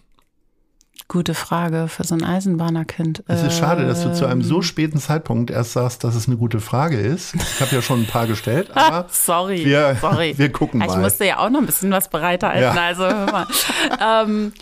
[1.08, 3.24] Gute Frage für so ein Eisenbahnerkind.
[3.28, 4.62] Es ist schade, dass du zu einem so ähm.
[4.64, 7.36] späten Zeitpunkt erst sagst, dass es eine gute Frage ist.
[7.36, 10.34] Ich habe ja schon ein paar gestellt, aber sorry, wir, sorry.
[10.38, 10.89] wir gucken mal.
[10.89, 12.62] Ich musste ja auch noch ein bisschen was bereithalten.
[12.62, 12.72] Ja.
[12.72, 13.47] Also hör mal.
[14.26, 14.54] ähm,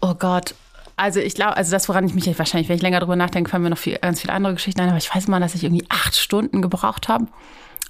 [0.00, 0.54] oh Gott.
[0.96, 3.62] Also ich glaube, also das, woran ich mich wahrscheinlich, wenn ich länger drüber nachdenke, fallen
[3.62, 4.88] mir noch viel, ganz viele andere Geschichten ein.
[4.88, 7.26] Aber ich weiß mal, dass ich irgendwie acht Stunden gebraucht habe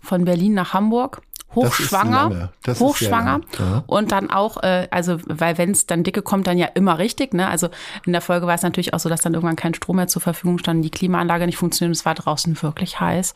[0.03, 1.23] von Berlin nach Hamburg
[1.55, 3.85] hochschwanger, hochschwanger ja.
[3.87, 7.35] und dann auch, äh, also weil wenn es dann dicke kommt, dann ja immer richtig.
[7.35, 7.49] Ne?
[7.49, 7.69] Also
[8.07, 10.23] in der Folge war es natürlich auch so, dass dann irgendwann kein Strom mehr zur
[10.23, 13.35] Verfügung stand, die Klimaanlage nicht funktioniert es war draußen wirklich heiß.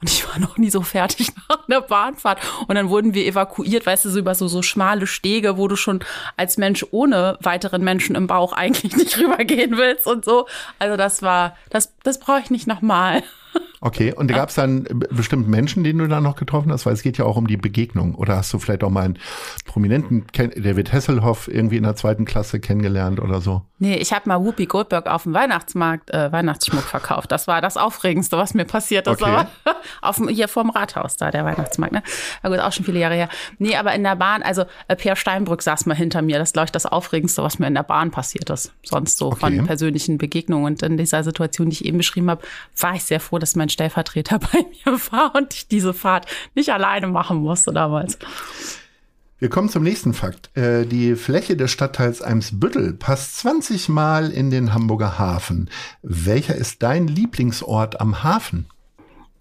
[0.00, 2.40] Und ich war noch nie so fertig nach einer Bahnfahrt.
[2.66, 5.76] Und dann wurden wir evakuiert, weißt du, so über so, so schmale Stege, wo du
[5.76, 6.00] schon
[6.36, 10.46] als Mensch ohne weiteren Menschen im Bauch eigentlich nicht rübergehen willst und so.
[10.78, 13.22] Also das war, das, das brauche ich nicht nochmal.
[13.82, 16.92] Okay, und da gab es dann bestimmt Menschen, den du da noch getroffen hast, weil
[16.92, 18.14] es geht ja auch um die Begegnung.
[18.14, 19.18] Oder hast du vielleicht auch mal einen
[19.64, 23.62] Prominenten, David Hasselhoff, irgendwie in der zweiten Klasse kennengelernt oder so?
[23.82, 27.32] Nee, ich habe mal Whoopi Goldberg auf dem Weihnachtsmarkt äh, Weihnachtsschmuck verkauft.
[27.32, 29.22] Das war das Aufregendste, was mir passiert ist.
[29.22, 29.46] Okay.
[30.02, 31.94] Auf dem, hier vorm Rathaus da, der Weihnachtsmarkt.
[31.94, 32.02] Ne?
[32.42, 33.30] Na gut, auch schon viele Jahre her.
[33.58, 36.38] Nee, aber in der Bahn, also äh, Peer Steinbrück saß mal hinter mir.
[36.38, 38.72] Das ist, glaube ich, das Aufregendste, was mir in der Bahn passiert ist.
[38.82, 39.40] Sonst so okay.
[39.40, 40.66] von persönlichen Begegnungen.
[40.66, 42.42] Und in dieser Situation, die ich eben beschrieben habe,
[42.78, 46.72] war ich sehr froh, dass mein Stellvertreter bei mir war und ich diese Fahrt nicht
[46.72, 48.18] alleine machen musste damals.
[49.40, 50.54] Wir kommen zum nächsten Fakt.
[50.54, 55.70] Äh, die Fläche des Stadtteils Eimsbüttel passt 20 Mal in den Hamburger Hafen.
[56.02, 58.66] Welcher ist dein Lieblingsort am Hafen?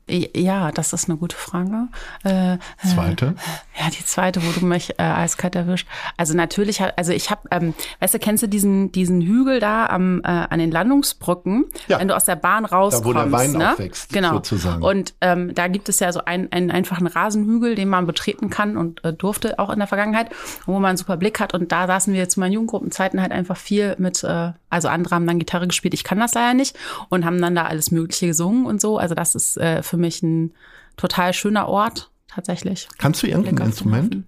[0.10, 1.90] Ja, das ist eine gute Frage.
[2.24, 3.36] Äh, zweite?
[3.80, 5.88] Ja, die zweite, wo du mich äh, eiskalt erwischt.
[6.18, 10.20] Also natürlich, also ich habe, ähm, weißt du, kennst du diesen diesen Hügel da am
[10.22, 11.98] äh, an den Landungsbrücken, ja.
[12.00, 13.72] wenn du aus der Bahn rauskommst, da, wo der Wein ne?
[13.72, 14.34] aufwächst, genau.
[14.34, 14.84] sozusagen.
[14.84, 18.76] Und ähm, da gibt es ja so einen, einen einfachen Rasenhügel, den man betreten kann
[18.76, 20.30] und äh, durfte auch in der Vergangenheit,
[20.66, 21.54] wo man einen super Blick hat.
[21.54, 25.28] Und da saßen wir zu meinen Jugendgruppenzeiten halt einfach viel mit, äh, also andere haben
[25.28, 26.78] dann Gitarre gespielt, ich kann das leider nicht
[27.08, 28.98] und haben dann da alles Mögliche gesungen und so.
[28.98, 30.54] Also das ist äh, für mich ein
[30.98, 32.88] total schöner Ort, tatsächlich.
[32.98, 34.24] Kannst du irgendein Instrument?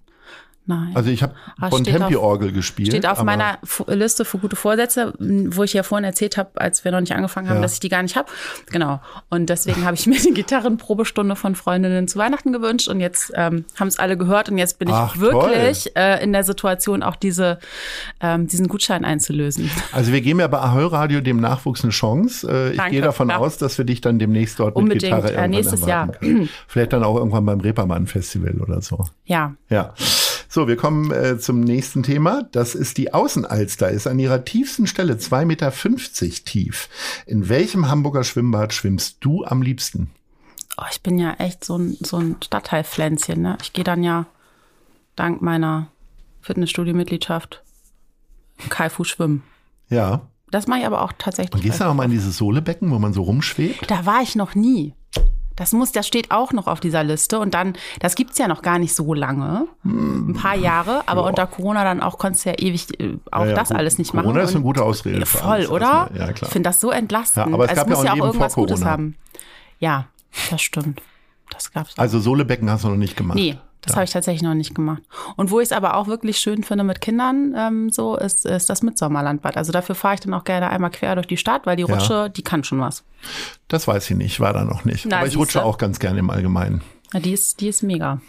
[0.64, 0.92] Nein.
[0.94, 2.88] Also ich habe ah, Bontempi-Orgel gespielt.
[2.88, 3.58] Steht auf meiner
[3.88, 7.48] Liste für gute Vorsätze, wo ich ja vorhin erzählt habe, als wir noch nicht angefangen
[7.48, 7.62] haben, ja.
[7.62, 8.30] dass ich die gar nicht habe.
[8.70, 9.00] Genau.
[9.28, 13.64] Und deswegen habe ich mir die Gitarrenprobestunde von Freundinnen zu Weihnachten gewünscht und jetzt ähm,
[13.78, 17.16] haben es alle gehört und jetzt bin ich Ach, wirklich äh, in der Situation, auch
[17.16, 17.58] diese,
[18.20, 19.70] ähm, diesen Gutschein einzulösen.
[19.92, 22.48] Also wir geben ja bei Ahoi Radio dem Nachwuchs eine Chance.
[22.50, 23.36] Äh, ich gehe davon ja.
[23.36, 25.02] aus, dass wir dich dann demnächst dort Unbedingt.
[25.02, 26.08] mit Gitarre irgendwann äh, nächstes Jahr.
[26.12, 26.48] Können.
[26.66, 29.04] Vielleicht dann auch irgendwann beim Reeperbahn Festival oder so.
[29.26, 29.54] Ja.
[29.68, 29.92] Ja.
[30.54, 32.42] So, wir kommen äh, zum nächsten Thema.
[32.52, 35.72] Das ist die Außenalster, ist an ihrer tiefsten Stelle 2,50 Meter
[36.44, 36.90] tief.
[37.24, 40.10] In welchem Hamburger Schwimmbad schwimmst du am liebsten?
[40.76, 43.40] Oh, ich bin ja echt so ein, so ein Stadtteilpflänzchen.
[43.40, 43.56] Ne?
[43.62, 44.26] Ich gehe dann ja
[45.16, 45.86] dank meiner
[46.42, 47.62] Fitnessstudio-Mitgliedschaft
[48.68, 49.44] Kaifu schwimmen.
[49.88, 50.20] Ja.
[50.50, 51.54] Das mache ich aber auch tatsächlich.
[51.54, 53.90] Und gehst du auch mal in dieses Sohlebecken, wo man so rumschwebt?
[53.90, 54.92] Da war ich noch nie.
[55.56, 57.38] Das muss, das steht auch noch auf dieser Liste.
[57.38, 59.66] Und dann, das gibt's ja noch gar nicht so lange.
[59.84, 61.26] Ein paar Jahre, aber Ja.
[61.28, 63.76] unter Corona dann auch konntest du ja ewig äh, auch Ja, ja, das gut.
[63.78, 64.40] alles nicht Corona machen.
[64.44, 66.10] ist eine gute Ausrede voll, oder?
[66.14, 66.48] ja, klar.
[66.48, 67.52] Ich finde das so entlastend.
[67.52, 68.90] Aber es Also gab ja muss auch ja auch irgendwas Gutes Corona.
[68.90, 69.16] haben.
[69.78, 70.06] Ja,
[70.50, 71.02] das stimmt.
[71.50, 71.98] Das gab's auch.
[71.98, 73.36] Also Sohlebecken hast du noch nicht gemacht.
[73.36, 73.96] Nee, das Ja.
[73.96, 75.02] habe ich tatsächlich noch nicht gemacht.
[75.36, 78.70] Und wo ich es aber auch wirklich schön finde mit Kindern, ähm, so ist, ist
[78.70, 79.56] das Mitsommerlandbad.
[79.56, 81.94] Also dafür fahre ich dann auch gerne einmal quer durch die Stadt, weil die Ja.
[81.94, 83.04] Rutsche, die kann schon was.
[83.68, 85.04] Das weiß ich nicht, war da noch nicht.
[85.06, 86.82] Na, Aber ich rutsche auch ganz gerne im Allgemeinen.
[87.12, 88.20] Ja, die ist, die ist mega.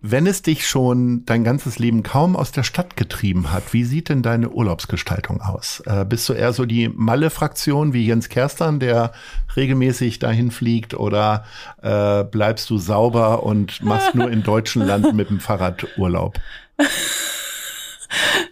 [0.00, 4.08] Wenn es dich schon dein ganzes Leben kaum aus der Stadt getrieben hat, wie sieht
[4.08, 5.82] denn deine Urlaubsgestaltung aus?
[5.86, 9.12] Äh, bist du eher so die Malle-Fraktion wie Jens Kerstern, der
[9.56, 11.44] regelmäßig dahin fliegt, oder
[11.82, 16.38] äh, bleibst du sauber und machst nur in deutschen Landen mit dem Fahrrad Urlaub?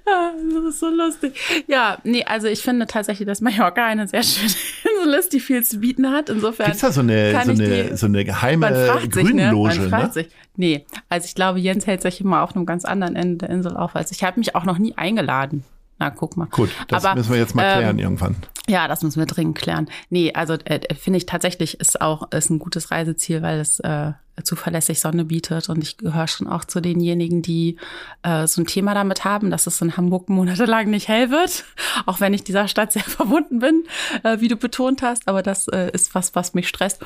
[0.05, 1.35] Das ist so lustig.
[1.67, 4.51] Ja, nee, also ich finde tatsächlich, dass Mallorca eine sehr schöne
[5.01, 6.29] Insel ist, die viel zu bieten hat.
[6.29, 6.67] Insofern.
[6.67, 9.09] Gibt's da so eine, so eine, die- so eine geheime sich, ne?
[9.09, 9.75] Grünloge?
[9.81, 10.13] Man fragt Ne?
[10.13, 10.29] sich.
[10.57, 13.77] Nee, also ich glaube, Jens hält sich immer auf einem ganz anderen Ende der Insel
[13.77, 14.19] auf als ich.
[14.19, 15.65] Ich habe mich auch noch nie eingeladen.
[15.99, 16.47] Na, guck mal.
[16.47, 18.37] Gut, das Aber, müssen wir jetzt mal klären ähm, irgendwann.
[18.69, 19.89] Ja, das müssen wir dringend klären.
[20.11, 24.13] Nee, also äh, finde ich tatsächlich ist auch ist ein gutes Reiseziel, weil es äh,
[24.43, 27.79] zuverlässig Sonne bietet und ich gehöre schon auch zu denjenigen, die
[28.23, 31.65] äh, so ein Thema damit haben, dass es in Hamburg monatelang nicht hell wird,
[32.07, 33.85] auch wenn ich dieser Stadt sehr verbunden bin,
[34.23, 37.03] äh, wie du betont hast, aber das äh, ist was, was mich stresst.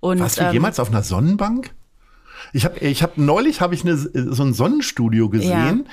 [0.00, 1.70] Und Warst du ähm, jemals auf einer Sonnenbank?
[2.52, 5.88] Ich habe ich hab, neulich habe ich eine, so ein Sonnenstudio gesehen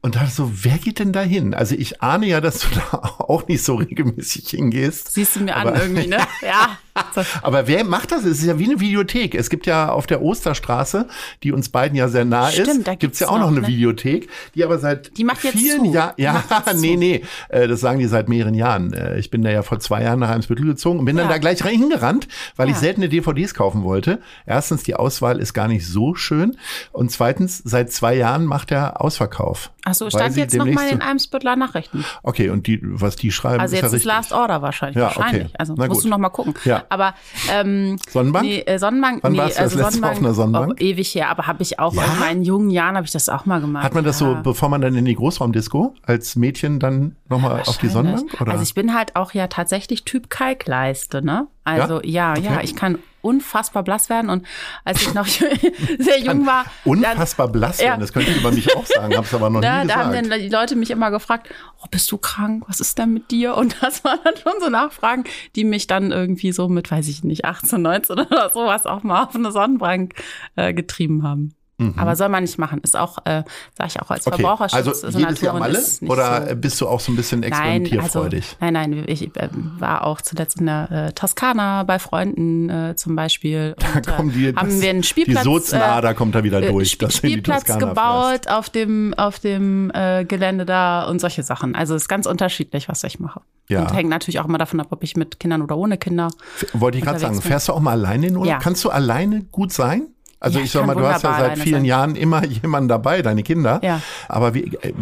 [0.00, 1.54] und dachte so, wer geht denn da hin?
[1.54, 5.12] Also ich ahne ja, dass du da auch nicht so regelmäßig hingehst.
[5.12, 6.18] siehst du mir an irgendwie, ne?
[6.42, 6.78] Ja.
[7.42, 8.24] Aber wer macht das?
[8.24, 9.34] Es ist ja wie eine Videothek.
[9.34, 11.06] Es gibt ja auf der Osterstraße,
[11.42, 13.60] die uns beiden ja sehr nah Stimmt, ist, da gibt's ja auch noch noch, eine
[13.62, 13.66] ne?
[13.68, 15.84] Videothek, die aber seit Die macht jetzt vielen.
[15.92, 16.42] Jahren, ja,
[16.76, 18.92] nee, nee, äh, das sagen die seit mehreren Jahren.
[18.92, 21.32] Äh, Ich bin da ja vor zwei Jahren nach Eimsbüttel gezogen und bin dann Ja.
[21.32, 22.80] da gleich rein hingerannt, weil ich Ja.
[22.80, 24.20] seltene DVDs kaufen wollte.
[24.46, 26.56] Erstens, die Auswahl ist gar nicht so schön
[26.92, 29.70] und zweitens, seit zwei Jahren macht er Ausverkauf.
[29.90, 32.04] Ach so, Weil stand jetzt noch mal in den so- Eimsbüttler Nachrichten.
[32.22, 34.04] Okay, und die, was die schreiben, Also ist jetzt ja ist.
[34.04, 34.96] Last Order wahrscheinlich.
[34.96, 35.18] Ja, okay.
[35.18, 35.60] wahrscheinlich.
[35.60, 36.04] Also Na musst gut.
[36.04, 36.54] du noch mal gucken.
[36.64, 36.84] Ja.
[36.88, 37.14] Aber
[37.52, 38.44] ähm, Sonnenbank?
[38.46, 39.22] Nee, äh, Sonnenbank.
[39.22, 40.72] Wann nee, warst du das also letzte Mal auf einer Sonnenbank?
[40.80, 42.04] Oh, ewig her, aber habe ich auch Ja?
[42.04, 43.82] in meinen jungen Jahren habe ich das auch mal gemacht.
[43.84, 44.40] Hat man das so, ja.
[44.42, 47.88] bevor man dann in die Großraumdisco als Mädchen dann nochmal auf die.
[47.88, 48.40] Sonnenbank?
[48.40, 48.52] Oder?
[48.52, 51.46] Also ich bin halt auch ja tatsächlich Typ Kalkleiste, ne?
[51.78, 52.60] Also ja, ja, Okay.
[52.64, 54.46] ich kann unfassbar blass werden und
[54.82, 55.26] als ich noch
[55.98, 57.88] sehr jung war, Unfassbar blass Ja.
[57.88, 59.96] werden, das könnte ich über mich auch sagen, habe es aber noch da, nie da
[59.96, 60.30] haben gesagt.
[60.32, 61.50] dann die Leute mich immer gefragt,
[61.82, 62.64] oh, bist du krank?
[62.66, 63.56] Was ist denn mit dir?
[63.56, 67.22] Und das waren dann schon so Nachfragen, die mich dann irgendwie so mit, weiß ich
[67.22, 70.14] nicht, 18, 19 oder sowas auch mal auf eine Sonnenbank
[70.56, 71.54] äh, getrieben haben.
[71.96, 72.80] Aber soll man nicht machen.
[72.82, 73.42] Ist auch, äh,
[73.76, 74.32] sage ich auch als Mhm.
[74.32, 74.74] Okay, Verbraucherschutz.
[75.04, 76.12] also so jedes Jahr Naturen Malle?
[76.12, 76.56] Oder so.
[76.56, 78.56] bist du auch so ein bisschen Nein, also, experimentierfreudig?
[78.60, 83.16] nein, nein, ich äh, war auch zuletzt in der äh, Toskana bei Freunden äh, zum
[83.16, 83.74] Beispiel.
[83.94, 86.70] Und, da kommen die, äh, haben wir einen Spielplatz, die Sozenader kommt da wieder äh,
[86.70, 86.92] durch.
[86.98, 91.74] Sp- Spielplatz Toskana gebaut auf dem auf dem äh, Gelände da und solche Sachen.
[91.74, 93.40] Also es ist ganz unterschiedlich, was ich mache.
[93.68, 93.82] Ja.
[93.82, 96.28] Und hängt natürlich auch immer davon ab, ob ich mit Kindern oder ohne Kinder.
[96.56, 96.80] fährst.
[96.80, 97.42] Wollte ich gerade sagen, bin.
[97.42, 98.48] fährst du auch mal alleine in Urlaub?
[98.48, 98.58] Ja.
[98.58, 100.08] Kannst du alleine gut sein?
[100.40, 101.84] Also Ja, ich sag mal, du hast ja seit vielen sein.
[101.84, 103.78] Jahren immer jemanden dabei, deine Kinder.
[103.82, 104.00] Ja.
[104.26, 104.92] Aber wie, äh,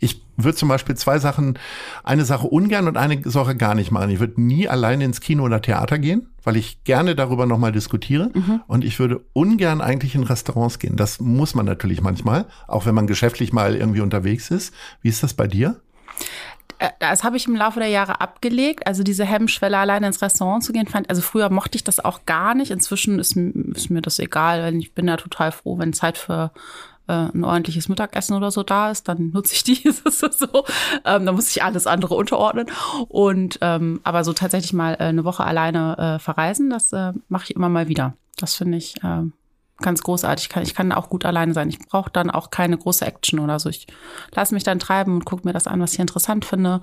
[0.00, 1.58] ich würde zum Beispiel zwei Sachen,
[2.02, 4.10] eine Sache ungern und eine Sache gar nicht machen.
[4.10, 8.30] Ich würde nie alleine ins Kino oder Theater gehen, weil ich gerne darüber nochmal diskutiere.
[8.32, 8.62] Mhm.
[8.66, 10.96] Und ich würde ungern eigentlich in Restaurants gehen.
[10.96, 14.72] Das muss man natürlich manchmal, auch wenn man geschäftlich mal irgendwie unterwegs ist.
[15.02, 15.76] Wie ist das bei dir?
[16.78, 18.86] Äh, Das habe ich im Laufe der Jahre abgelegt.
[18.86, 22.26] Also diese Hemmschwelle, alleine ins Restaurant zu gehen, fand, also früher mochte ich das auch
[22.26, 22.70] gar nicht.
[22.70, 26.52] Inzwischen ist, ist mir das egal, weil ich bin ja total froh, wenn Zeit für
[27.08, 29.90] äh, ein ordentliches Mittagessen oder so da ist, dann nutze ich die.
[30.10, 30.64] So.
[31.04, 32.66] Ähm, da muss ich alles andere unterordnen.
[33.08, 37.44] Und ähm, aber so tatsächlich mal äh, eine Woche alleine äh, verreisen, das äh, mache
[37.44, 38.14] ich immer mal wieder.
[38.38, 39.22] Das finde ich äh,
[39.78, 40.46] ganz großartig.
[40.46, 41.68] Ich kann, ich kann auch gut alleine sein.
[41.68, 43.68] Ich brauche dann auch keine große Action oder so.
[43.68, 43.86] Ich
[44.34, 46.80] lasse mich dann treiben und gucke mir das an, was ich interessant finde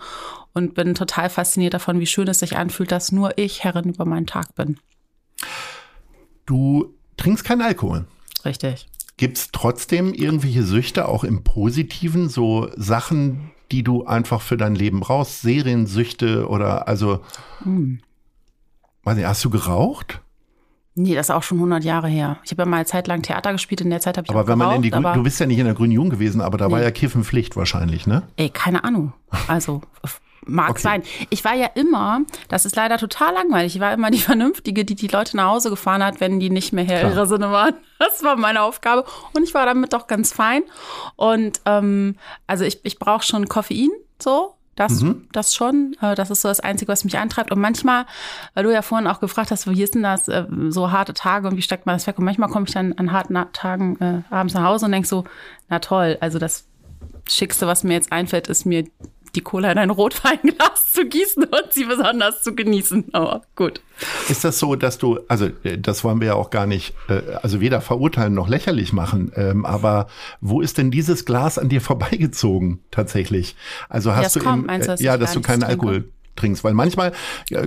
[0.53, 4.05] und bin total fasziniert davon, wie schön es sich anfühlt, dass nur ich Herrin über
[4.05, 4.79] meinen Tag bin.
[6.45, 8.05] Du trinkst keinen Alkohol.
[8.45, 8.87] Richtig.
[9.17, 14.99] Gibt's trotzdem irgendwelche Süchte, auch im Positiven, so Sachen, die du einfach für dein Leben
[14.99, 15.41] brauchst?
[15.41, 17.21] Seriensüchte oder also,
[17.63, 18.01] Hm.
[19.03, 20.22] weiß nicht, hast du geraucht?
[20.95, 22.37] Nee, das ist auch schon 100 Jahre her.
[22.43, 24.47] Ich habe ja mal eine Zeit lang Theater gespielt, in der Zeit habe ich Aber
[24.47, 26.39] wenn man in die geraucht, Grün, du bist ja nicht in der Grünen Jugend gewesen,
[26.41, 26.85] aber da war Nee.
[26.85, 28.23] ja Kiffenpflicht wahrscheinlich, ne?
[28.37, 29.13] Ey, keine Ahnung.
[29.47, 29.81] Also
[30.45, 30.81] mag Okay.
[30.81, 31.03] sein.
[31.29, 34.93] Ich war ja immer, das ist leider total langweilig, ich war immer die Vernünftige, die
[34.95, 37.11] die Leute nach Hause gefahren hat, wenn die nicht mehr Herr Klar.
[37.13, 37.73] ihrer Sinne waren.
[37.97, 40.61] Das war meine Aufgabe und ich war damit doch ganz fein.
[41.15, 43.89] Und ähm, also ich, ich brauche schon Koffein,
[44.21, 44.53] so.
[44.75, 45.95] Das, das schon.
[46.01, 47.51] Äh, Das ist so das Einzige, was mich antreibt.
[47.51, 48.05] Und manchmal,
[48.53, 51.47] weil du ja vorhin auch gefragt hast, wie ist denn das, äh, so harte Tage
[51.47, 52.17] und wie steckt man das weg?
[52.17, 55.25] Und manchmal komme ich dann an harten Tagen äh, abends nach Hause und denk so,
[55.69, 56.65] na toll, also das
[57.29, 58.85] Schickste, was mir jetzt einfällt, ist mir
[59.35, 63.05] die Cola in ein Rotweinglas zu gießen und sie besonders zu genießen.
[63.13, 63.81] Aber gut.
[64.29, 67.21] Ist das so, dass du, also äh, das wollen wir ja auch gar nicht, äh,
[67.41, 70.07] also weder verurteilen noch lächerlich machen, ähm, aber
[70.41, 73.55] wo ist denn dieses Glas an dir vorbeigezogen tatsächlich?
[73.89, 75.71] Also hast das du kommt, du, dass ja, dass du keinen trinke?
[75.71, 77.11] Alkohol trinkst, weil manchmal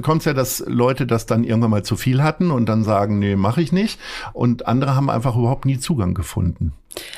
[0.03, 3.19] kommt es ja, dass Leute das dann irgendwann mal zu viel hatten und dann sagen,
[3.19, 3.99] nee, mache ich nicht
[4.33, 6.73] und andere haben einfach überhaupt nie Zugang gefunden.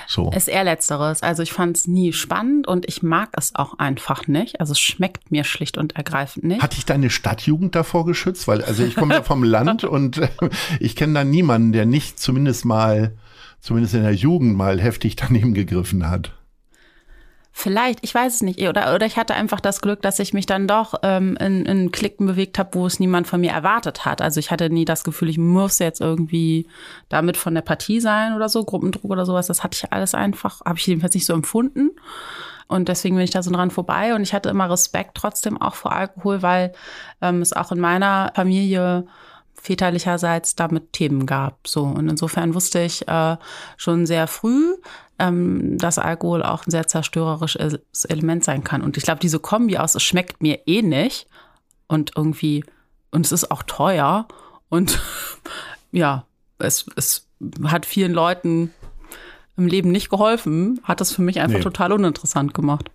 [0.06, 0.30] So.
[0.32, 1.22] Ist eher letzteres.
[1.22, 4.60] Also ich fand es nie spannend und ich mag es auch einfach nicht.
[4.60, 6.62] Also es schmeckt mir schlicht und ergreifend nicht.
[6.62, 8.48] Hat dich deine Stadtjugend davor geschützt?
[8.48, 10.28] Weil, also ich komme ja vom Land und äh,
[10.80, 13.12] ich kenne da niemanden, der nicht zumindest mal,
[13.60, 16.32] zumindest in der Jugend mal heftig daneben gegriffen hat.
[17.60, 18.60] Vielleicht, ich weiß es nicht.
[18.60, 21.90] Oder, oder ich hatte einfach das Glück, dass ich mich dann doch ähm, in, in
[21.90, 24.22] Klicken bewegt habe, wo es niemand von mir erwartet hat.
[24.22, 26.68] Also ich hatte nie das Gefühl, ich muss jetzt irgendwie
[27.08, 29.48] damit von der Partie sein oder so, Gruppendruck oder sowas.
[29.48, 31.90] Das hatte ich alles einfach, habe ich jedenfalls nicht so empfunden.
[32.68, 34.14] Und deswegen bin ich da so dran vorbei.
[34.14, 36.72] Und ich hatte immer Respekt trotzdem auch vor Alkohol, weil
[37.20, 39.04] ähm, es auch in meiner Familie
[39.60, 41.66] väterlicherseits damit Themen gab.
[41.66, 43.36] So und insofern wusste ich äh,
[43.76, 44.76] schon sehr früh,
[45.18, 48.82] ähm, dass Alkohol auch ein sehr zerstörerisches Element sein kann.
[48.82, 51.26] Und ich glaube, diese Kombi aus, es schmeckt mir eh nicht
[51.88, 52.64] und irgendwie
[53.10, 54.28] und es ist auch teuer
[54.68, 55.00] und
[55.92, 56.24] ja,
[56.58, 57.26] es, es
[57.64, 58.72] hat vielen Leuten
[59.56, 61.64] im Leben nicht geholfen, hat das für mich einfach Nee.
[61.64, 62.90] total uninteressant gemacht.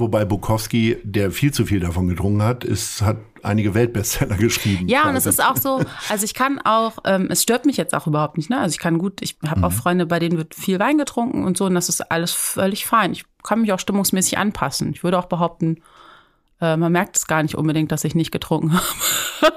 [0.00, 4.88] Wobei Bukowski, der viel zu viel davon getrunken hat, ist, hat einige Weltbestseller geschrieben.
[4.88, 5.28] Ja, und es quasi.
[5.28, 8.50] ist auch so, also ich kann auch, ähm, es stört mich jetzt auch überhaupt nicht,
[8.50, 8.58] ne?
[8.58, 11.56] Also ich kann gut, ich habe auch Freunde, bei denen wird viel Wein getrunken und
[11.56, 13.12] so, und das ist alles völlig fein.
[13.12, 14.90] Ich kann mich auch stimmungsmäßig anpassen.
[14.92, 15.82] Ich würde auch behaupten,
[16.60, 18.74] äh, man merkt es gar nicht unbedingt, dass ich nicht getrunken
[19.42, 19.54] habe.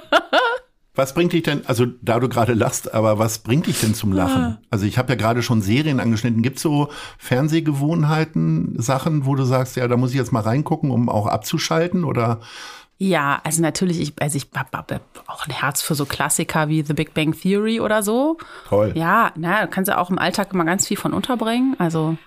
[0.96, 4.14] Was bringt dich denn, also da du gerade lachst, aber was bringt dich denn zum
[4.14, 4.60] Lachen?
[4.70, 6.44] Also ich habe ja gerade schon Serien angeschnitten.
[6.44, 10.92] Gibt es so Fernsehgewohnheiten, Sachen, wo du sagst, ja, da muss ich jetzt mal reingucken,
[10.92, 12.04] um auch abzuschalten?
[12.04, 12.42] Oder
[13.00, 16.84] Ja, also natürlich, ich, also ich habe hab auch ein Herz für so Klassiker wie
[16.84, 18.38] The Big Bang Theory oder so.
[18.70, 18.92] toll.
[18.94, 21.76] Ja, na, da kannst du auch im Alltag immer ganz viel von unterbringen.
[21.80, 22.18] Also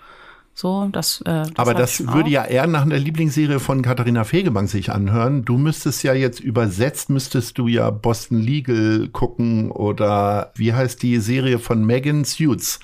[0.59, 1.21] so, das.
[1.21, 2.27] Äh, das aber das würde auch.
[2.29, 5.45] ja eher nach einer Lieblingsserie von Katharina Fegebank sich anhören.
[5.45, 11.19] Du müsstest ja jetzt übersetzt, müsstest du ja Boston Legal gucken oder wie heißt die
[11.19, 12.81] Serie von Megan Suits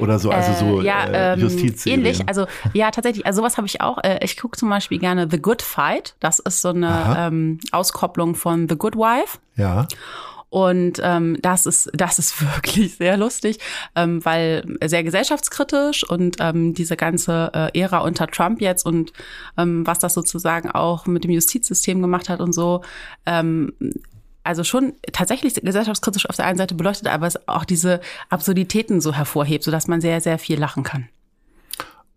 [0.00, 2.00] oder so, also so Äh, ja, äh, ähm, Justizserien.
[2.00, 2.28] ähnlich.
[2.28, 3.24] Also ja, tatsächlich.
[3.24, 3.98] Also sowas habe ich auch.
[4.02, 6.16] Äh, ich gucke zum Beispiel gerne The Good Fight.
[6.18, 7.28] Das ist so eine Aha.
[7.28, 9.38] ähm, Auskopplung von The Good Wife.
[9.54, 9.86] ja.
[10.54, 13.58] Und ähm, das ist das ist wirklich sehr lustig,
[13.96, 19.12] ähm, weil sehr gesellschaftskritisch und ähm, diese ganze äh, Ära unter Trump jetzt und
[19.58, 22.82] ähm, was das sozusagen auch mit dem Justizsystem gemacht hat und so.
[23.26, 23.72] Ähm,
[24.44, 29.12] also schon tatsächlich gesellschaftskritisch auf der einen Seite beleuchtet, aber es auch diese Absurditäten so
[29.12, 31.08] hervorhebt, sodass man sehr, sehr viel lachen kann.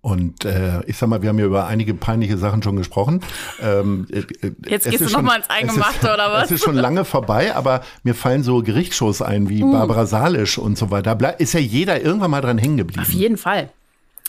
[0.07, 3.19] Und äh, ich sag mal, wir haben ja über einige peinliche Sachen schon gesprochen.
[3.61, 6.45] Ähm, äh, äh, Jetzt gehst du noch schon- mal ins Eingemachte, ist, oder was?
[6.45, 10.77] Es ist schon lange vorbei, aber mir fallen so Gerichtsshows ein wie Barbara Salisch und
[10.77, 11.13] so weiter.
[11.15, 13.01] Da ist ja jeder irgendwann mal dran hängen geblieben.
[13.01, 13.69] Auf jeden Fall.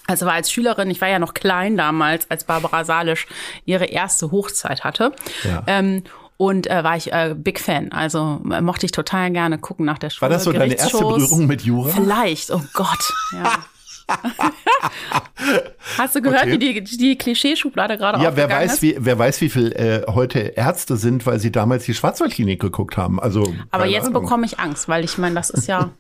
[0.09, 3.29] Also war als Schülerin, ich war ja noch klein damals, als Barbara Salisch
[3.65, 5.13] ihre erste Hochzeit hatte.
[5.45, 5.63] Ja.
[5.69, 6.03] Ähm,
[6.39, 7.93] und äh, war ich äh, Big Fan.
[7.93, 10.23] Also äh, mochte ich total gerne gucken nach der Schule.
[10.23, 10.99] War das so deine erste.
[10.99, 11.91] Berührung mit Jura?
[11.91, 13.13] Vielleicht, oh Gott.
[13.33, 13.53] Ja.
[15.99, 16.53] Hast du gehört, Okay.
[16.53, 18.83] wie die, die Klischeeschublade gerade Ja, wer aufgegangen weiß, ist?
[18.83, 22.97] wie, wer weiß, wie viel äh, heute Ärzte sind, weil sie damals die Schwarzwaldklinik geguckt
[22.97, 23.21] haben.
[23.21, 24.23] Also, Aber jetzt Ahnung.
[24.23, 25.91] bekomme ich Angst, weil ich meine, das ist ja,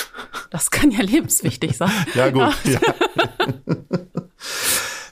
[0.50, 1.90] das kann ja lebenswichtig sein.
[2.14, 2.54] Ja, gut.
[2.64, 2.80] Ja.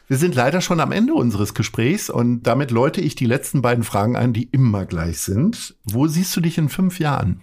[0.08, 3.82] Wir sind leider schon am Ende unseres Gesprächs und damit läute ich die letzten beiden
[3.82, 5.74] Fragen ein, die immer gleich sind.
[5.84, 7.42] Wo siehst du dich in fünf Jahren?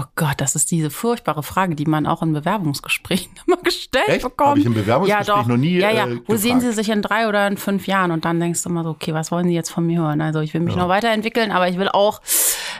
[0.00, 4.22] Oh Gott, das ist diese furchtbare Frage, die man auch in Bewerbungsgesprächen immer gestellt Echt?
[4.22, 4.50] bekommt.
[4.50, 6.06] Hab ich im Bewerbungsgespräch ja, noch nie, Ja, ja.
[6.06, 6.40] äh, Wo gefragt.
[6.40, 8.12] sehen Sie sich in drei oder in fünf Jahren?
[8.12, 10.20] Und dann denkst du immer so, okay, was wollen Sie jetzt von mir hören?
[10.20, 12.20] Also ich will mich noch weiterentwickeln, aber ich will auch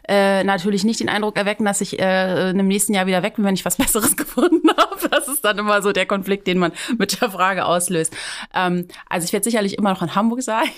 [0.06, 3.44] äh, natürlich nicht den Eindruck erwecken, dass ich äh, im nächsten Jahr wieder weg bin,
[3.44, 5.08] wenn ich was Besseres gefunden habe.
[5.10, 8.14] Das ist dann immer so der Konflikt, den man mit der Frage auslöst.
[8.54, 10.68] Ähm, also ich werde sicherlich immer noch in Hamburg sein,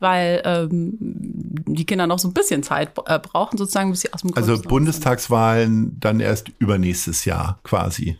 [0.00, 4.22] weil ähm, die Kinder noch so ein bisschen Zeit äh, brauchen, sozusagen, bis sie aus
[4.22, 8.18] dem Also Bundestagswahlen dann erst übernächstes Jahr quasi.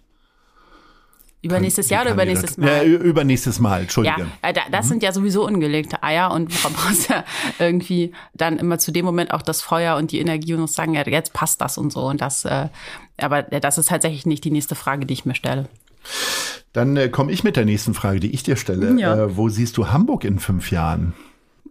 [1.42, 2.66] Übernächstes Jahr oder übernächstes Mal?
[2.66, 4.26] Ja, übernächstes Mal, Entschuldige.
[4.42, 4.88] Ja, äh, das mhm.
[4.88, 7.24] sind ja sowieso ungelegte Eier und man braucht ja
[7.59, 11.07] irgendwie dann immer zu dem Moment auch das Feuer und die Energie und sagen, ja,
[11.07, 12.07] jetzt passt das und so.
[12.07, 12.68] Und das, äh,
[13.18, 15.68] aber das ist tatsächlich nicht die nächste Frage, die ich mir stelle.
[16.72, 18.98] Dann äh, komme ich mit der nächsten Frage, die ich dir stelle.
[18.98, 19.14] Ja.
[19.14, 21.14] Äh, wo siehst du Hamburg in fünf Jahren?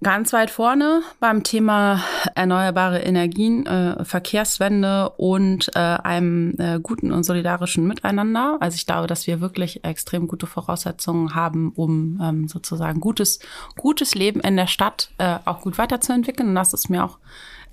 [0.01, 2.01] Ganz weit vorne beim Thema
[2.35, 8.57] erneuerbare Energien, äh, Verkehrswende und äh, einem äh, guten und solidarischen Miteinander.
[8.59, 13.39] Also ich glaube, dass wir wirklich extrem gute Voraussetzungen haben, um ähm, sozusagen gutes,
[13.77, 16.49] gutes Leben in der Stadt äh, auch gut weiterzuentwickeln.
[16.49, 17.17] Und das ist mir auch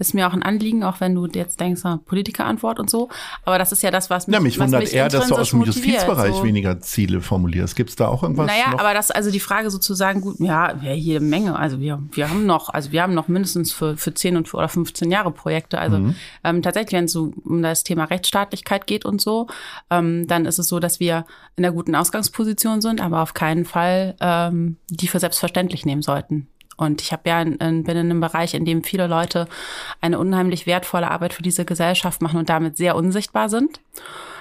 [0.02, 3.08] ist mir auch ein Anliegen, auch wenn du jetzt denkst, Politikerantwort und so.
[3.44, 5.50] Aber das ist ja das, was mich, ja, mich wundert mich eher, dass du aus
[5.50, 6.44] dem Justizbereich so.
[6.44, 7.76] weniger Ziele formulierst.
[7.76, 8.48] Gibt es da auch irgendwas?
[8.48, 8.80] Naja, noch?
[8.80, 11.56] aber das, also die Frage sozusagen, gut, ja, ja, jede Menge.
[11.56, 14.56] Also wir, wir haben noch, also wir haben noch mindestens für, für 10 und für,
[14.56, 15.78] oder 15 Jahre Projekte.
[15.78, 16.14] Also mhm.
[16.44, 19.46] ähm, tatsächlich, wenn es so um das Thema Rechtsstaatlichkeit geht und so,
[19.90, 21.24] ähm, dann ist es so, dass wir
[21.56, 26.48] in einer guten Ausgangsposition sind, aber auf keinen Fall ähm, die für selbstverständlich nehmen sollten.
[26.76, 29.48] Und ich habe ja in, in, bin in einem Bereich, in dem viele Leute
[30.00, 33.80] eine unheimlich wertvolle Arbeit für diese Gesellschaft machen und damit sehr unsichtbar sind.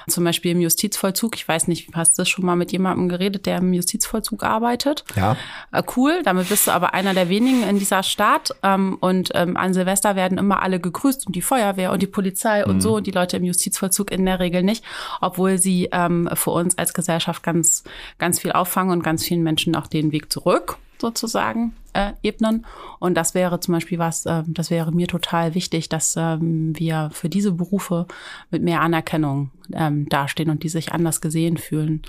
[0.07, 1.35] Zum Beispiel im Justizvollzug.
[1.35, 5.03] Ich weiß nicht, hast du schon mal mit jemandem geredet, der im Justizvollzug arbeitet?
[5.15, 5.37] Ja.
[5.71, 6.21] Äh, cool.
[6.23, 8.55] Damit bist du aber einer der wenigen in dieser Stadt.
[8.63, 12.63] Ähm, und ähm, an Silvester werden immer alle gegrüßt und die Feuerwehr und die Polizei
[12.63, 12.71] mhm.
[12.71, 14.83] und so und die Leute im Justizvollzug in der Regel nicht,
[15.21, 17.83] obwohl sie ähm, für uns als Gesellschaft ganz,
[18.17, 22.65] ganz viel auffangen und ganz vielen Menschen auch den Weg zurück sozusagen äh, ebnen.
[22.99, 27.09] Und das wäre zum Beispiel was, äh, das wäre mir total wichtig, dass ähm, wir
[27.11, 28.07] für diese Berufe
[28.49, 32.01] mit mehr Anerkennung ähm, dastehen und die sich anders gesehen fühlen.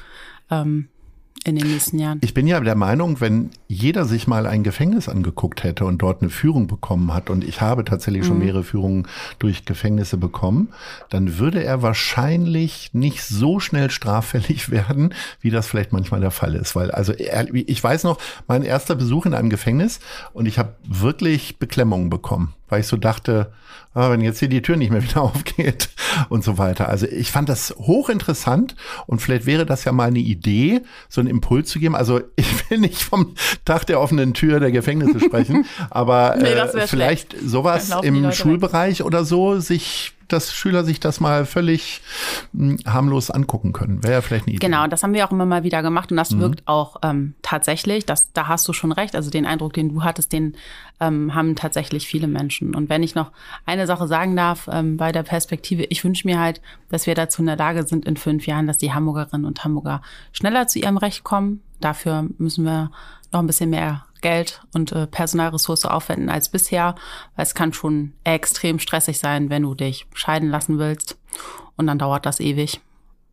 [0.51, 0.89] Ähm,
[1.45, 2.19] in den nächsten Jahren.
[2.23, 6.23] Ich bin ja der Meinung, wenn jeder sich mal ein Gefängnis angeguckt hätte und dort
[6.23, 8.45] eine Führung bekommen hat, und ich habe tatsächlich schon mhm.
[8.45, 9.09] mehrere Führungen
[9.39, 10.69] durch Gefängnisse bekommen,
[11.11, 16.55] dann würde er wahrscheinlich nicht so schnell straffällig werden, wie das vielleicht manchmal der Fall
[16.55, 16.77] ist.
[16.77, 20.01] Weil, also ich weiß noch, mein erster Besuch in einem Gefängnis
[20.33, 23.53] und ich habe wirklich Beklemmungen bekommen, weil ich so dachte,
[23.93, 25.91] ah, wenn jetzt hier die Tür nicht mehr wieder aufgeht
[26.31, 26.89] und so weiter.
[26.89, 28.75] Also ich fand das hochinteressant
[29.07, 31.95] und vielleicht wäre das ja mal eine Idee, so einen Impuls zu geben.
[31.95, 33.35] Also ich will nicht vom
[33.67, 37.37] Tag der offenen Tür der Gefängnisse sprechen, aber nee, äh, vielleicht schlecht.
[37.45, 39.07] sowas im Schulbereich weg.
[39.07, 42.01] oder so sich dass Schüler sich das mal völlig
[42.53, 44.03] mh, hm, harmlos angucken können.
[44.03, 44.67] Wäre ja vielleicht eine Idee.
[44.67, 46.41] Genau, das haben wir auch immer mal wieder gemacht und das mhm.
[46.41, 48.07] wirkt auch ähm, tatsächlich.
[48.07, 49.15] Das, da hast du schon recht.
[49.15, 50.57] Also den Eindruck, den du hattest, den
[51.01, 52.75] ähm, haben tatsächlich viele Menschen.
[52.75, 53.33] Und wenn ich noch
[53.67, 57.43] eine Sache sagen darf ähm, bei der Perspektive, ich wünsche mir halt, dass wir dazu
[57.43, 60.03] in der Lage sind in fünf Jahren, dass die Hamburgerinnen und Hamburger
[60.33, 61.61] schneller zu ihrem Recht kommen.
[61.81, 62.91] Dafür müssen wir
[63.33, 66.95] noch ein bisschen mehr Geld und äh, Personalressource aufwenden als bisher,
[67.37, 71.19] weil es kann schon extrem stressig sein, wenn du dich scheiden lassen willst
[71.77, 72.81] und dann dauert das ewig.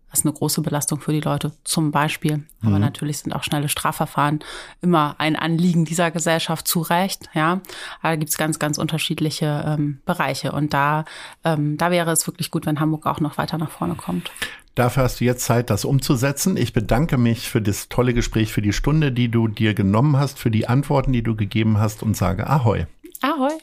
[0.10, 2.38] Das ist eine große Belastung für die Leute zum Beispiel.
[2.38, 2.46] Mhm.
[2.64, 4.40] Aber natürlich sind auch schnelle Strafverfahren
[4.82, 7.30] immer ein Anliegen dieser Gesellschaft zu Recht.
[7.36, 7.62] Ja,
[8.02, 10.52] aber da gibt's ganz, ganz unterschiedliche ähm, Bereiche.
[10.52, 11.06] Und da,
[11.44, 14.32] ähm, da wäre es wirklich gut, wenn Hamburg auch noch weiter nach vorne kommt.
[14.76, 16.56] Dafür hast du jetzt Zeit, das umzusetzen.
[16.56, 20.40] Ich bedanke mich für das tolle Gespräch, für die Stunde, die du dir genommen hast,
[20.40, 22.86] für die Antworten, die du gegeben hast und sage Ahoi.
[23.22, 23.54] Ahoi.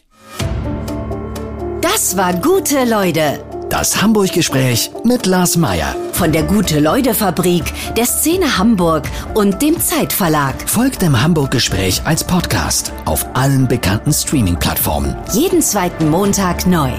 [1.81, 3.45] Das war gute Leute.
[3.69, 5.97] Das Hamburg-Gespräch mit Lars Meier.
[6.13, 7.65] Von der Gute-Leute-Fabrik,
[7.97, 9.05] der Szene Hamburg
[9.35, 10.55] und dem Zeitverlag.
[10.69, 15.17] Folgt dem Hamburg-Gespräch als Podcast auf allen bekannten Streaming-Plattformen.
[15.33, 16.93] Jeden zweiten Montag neu.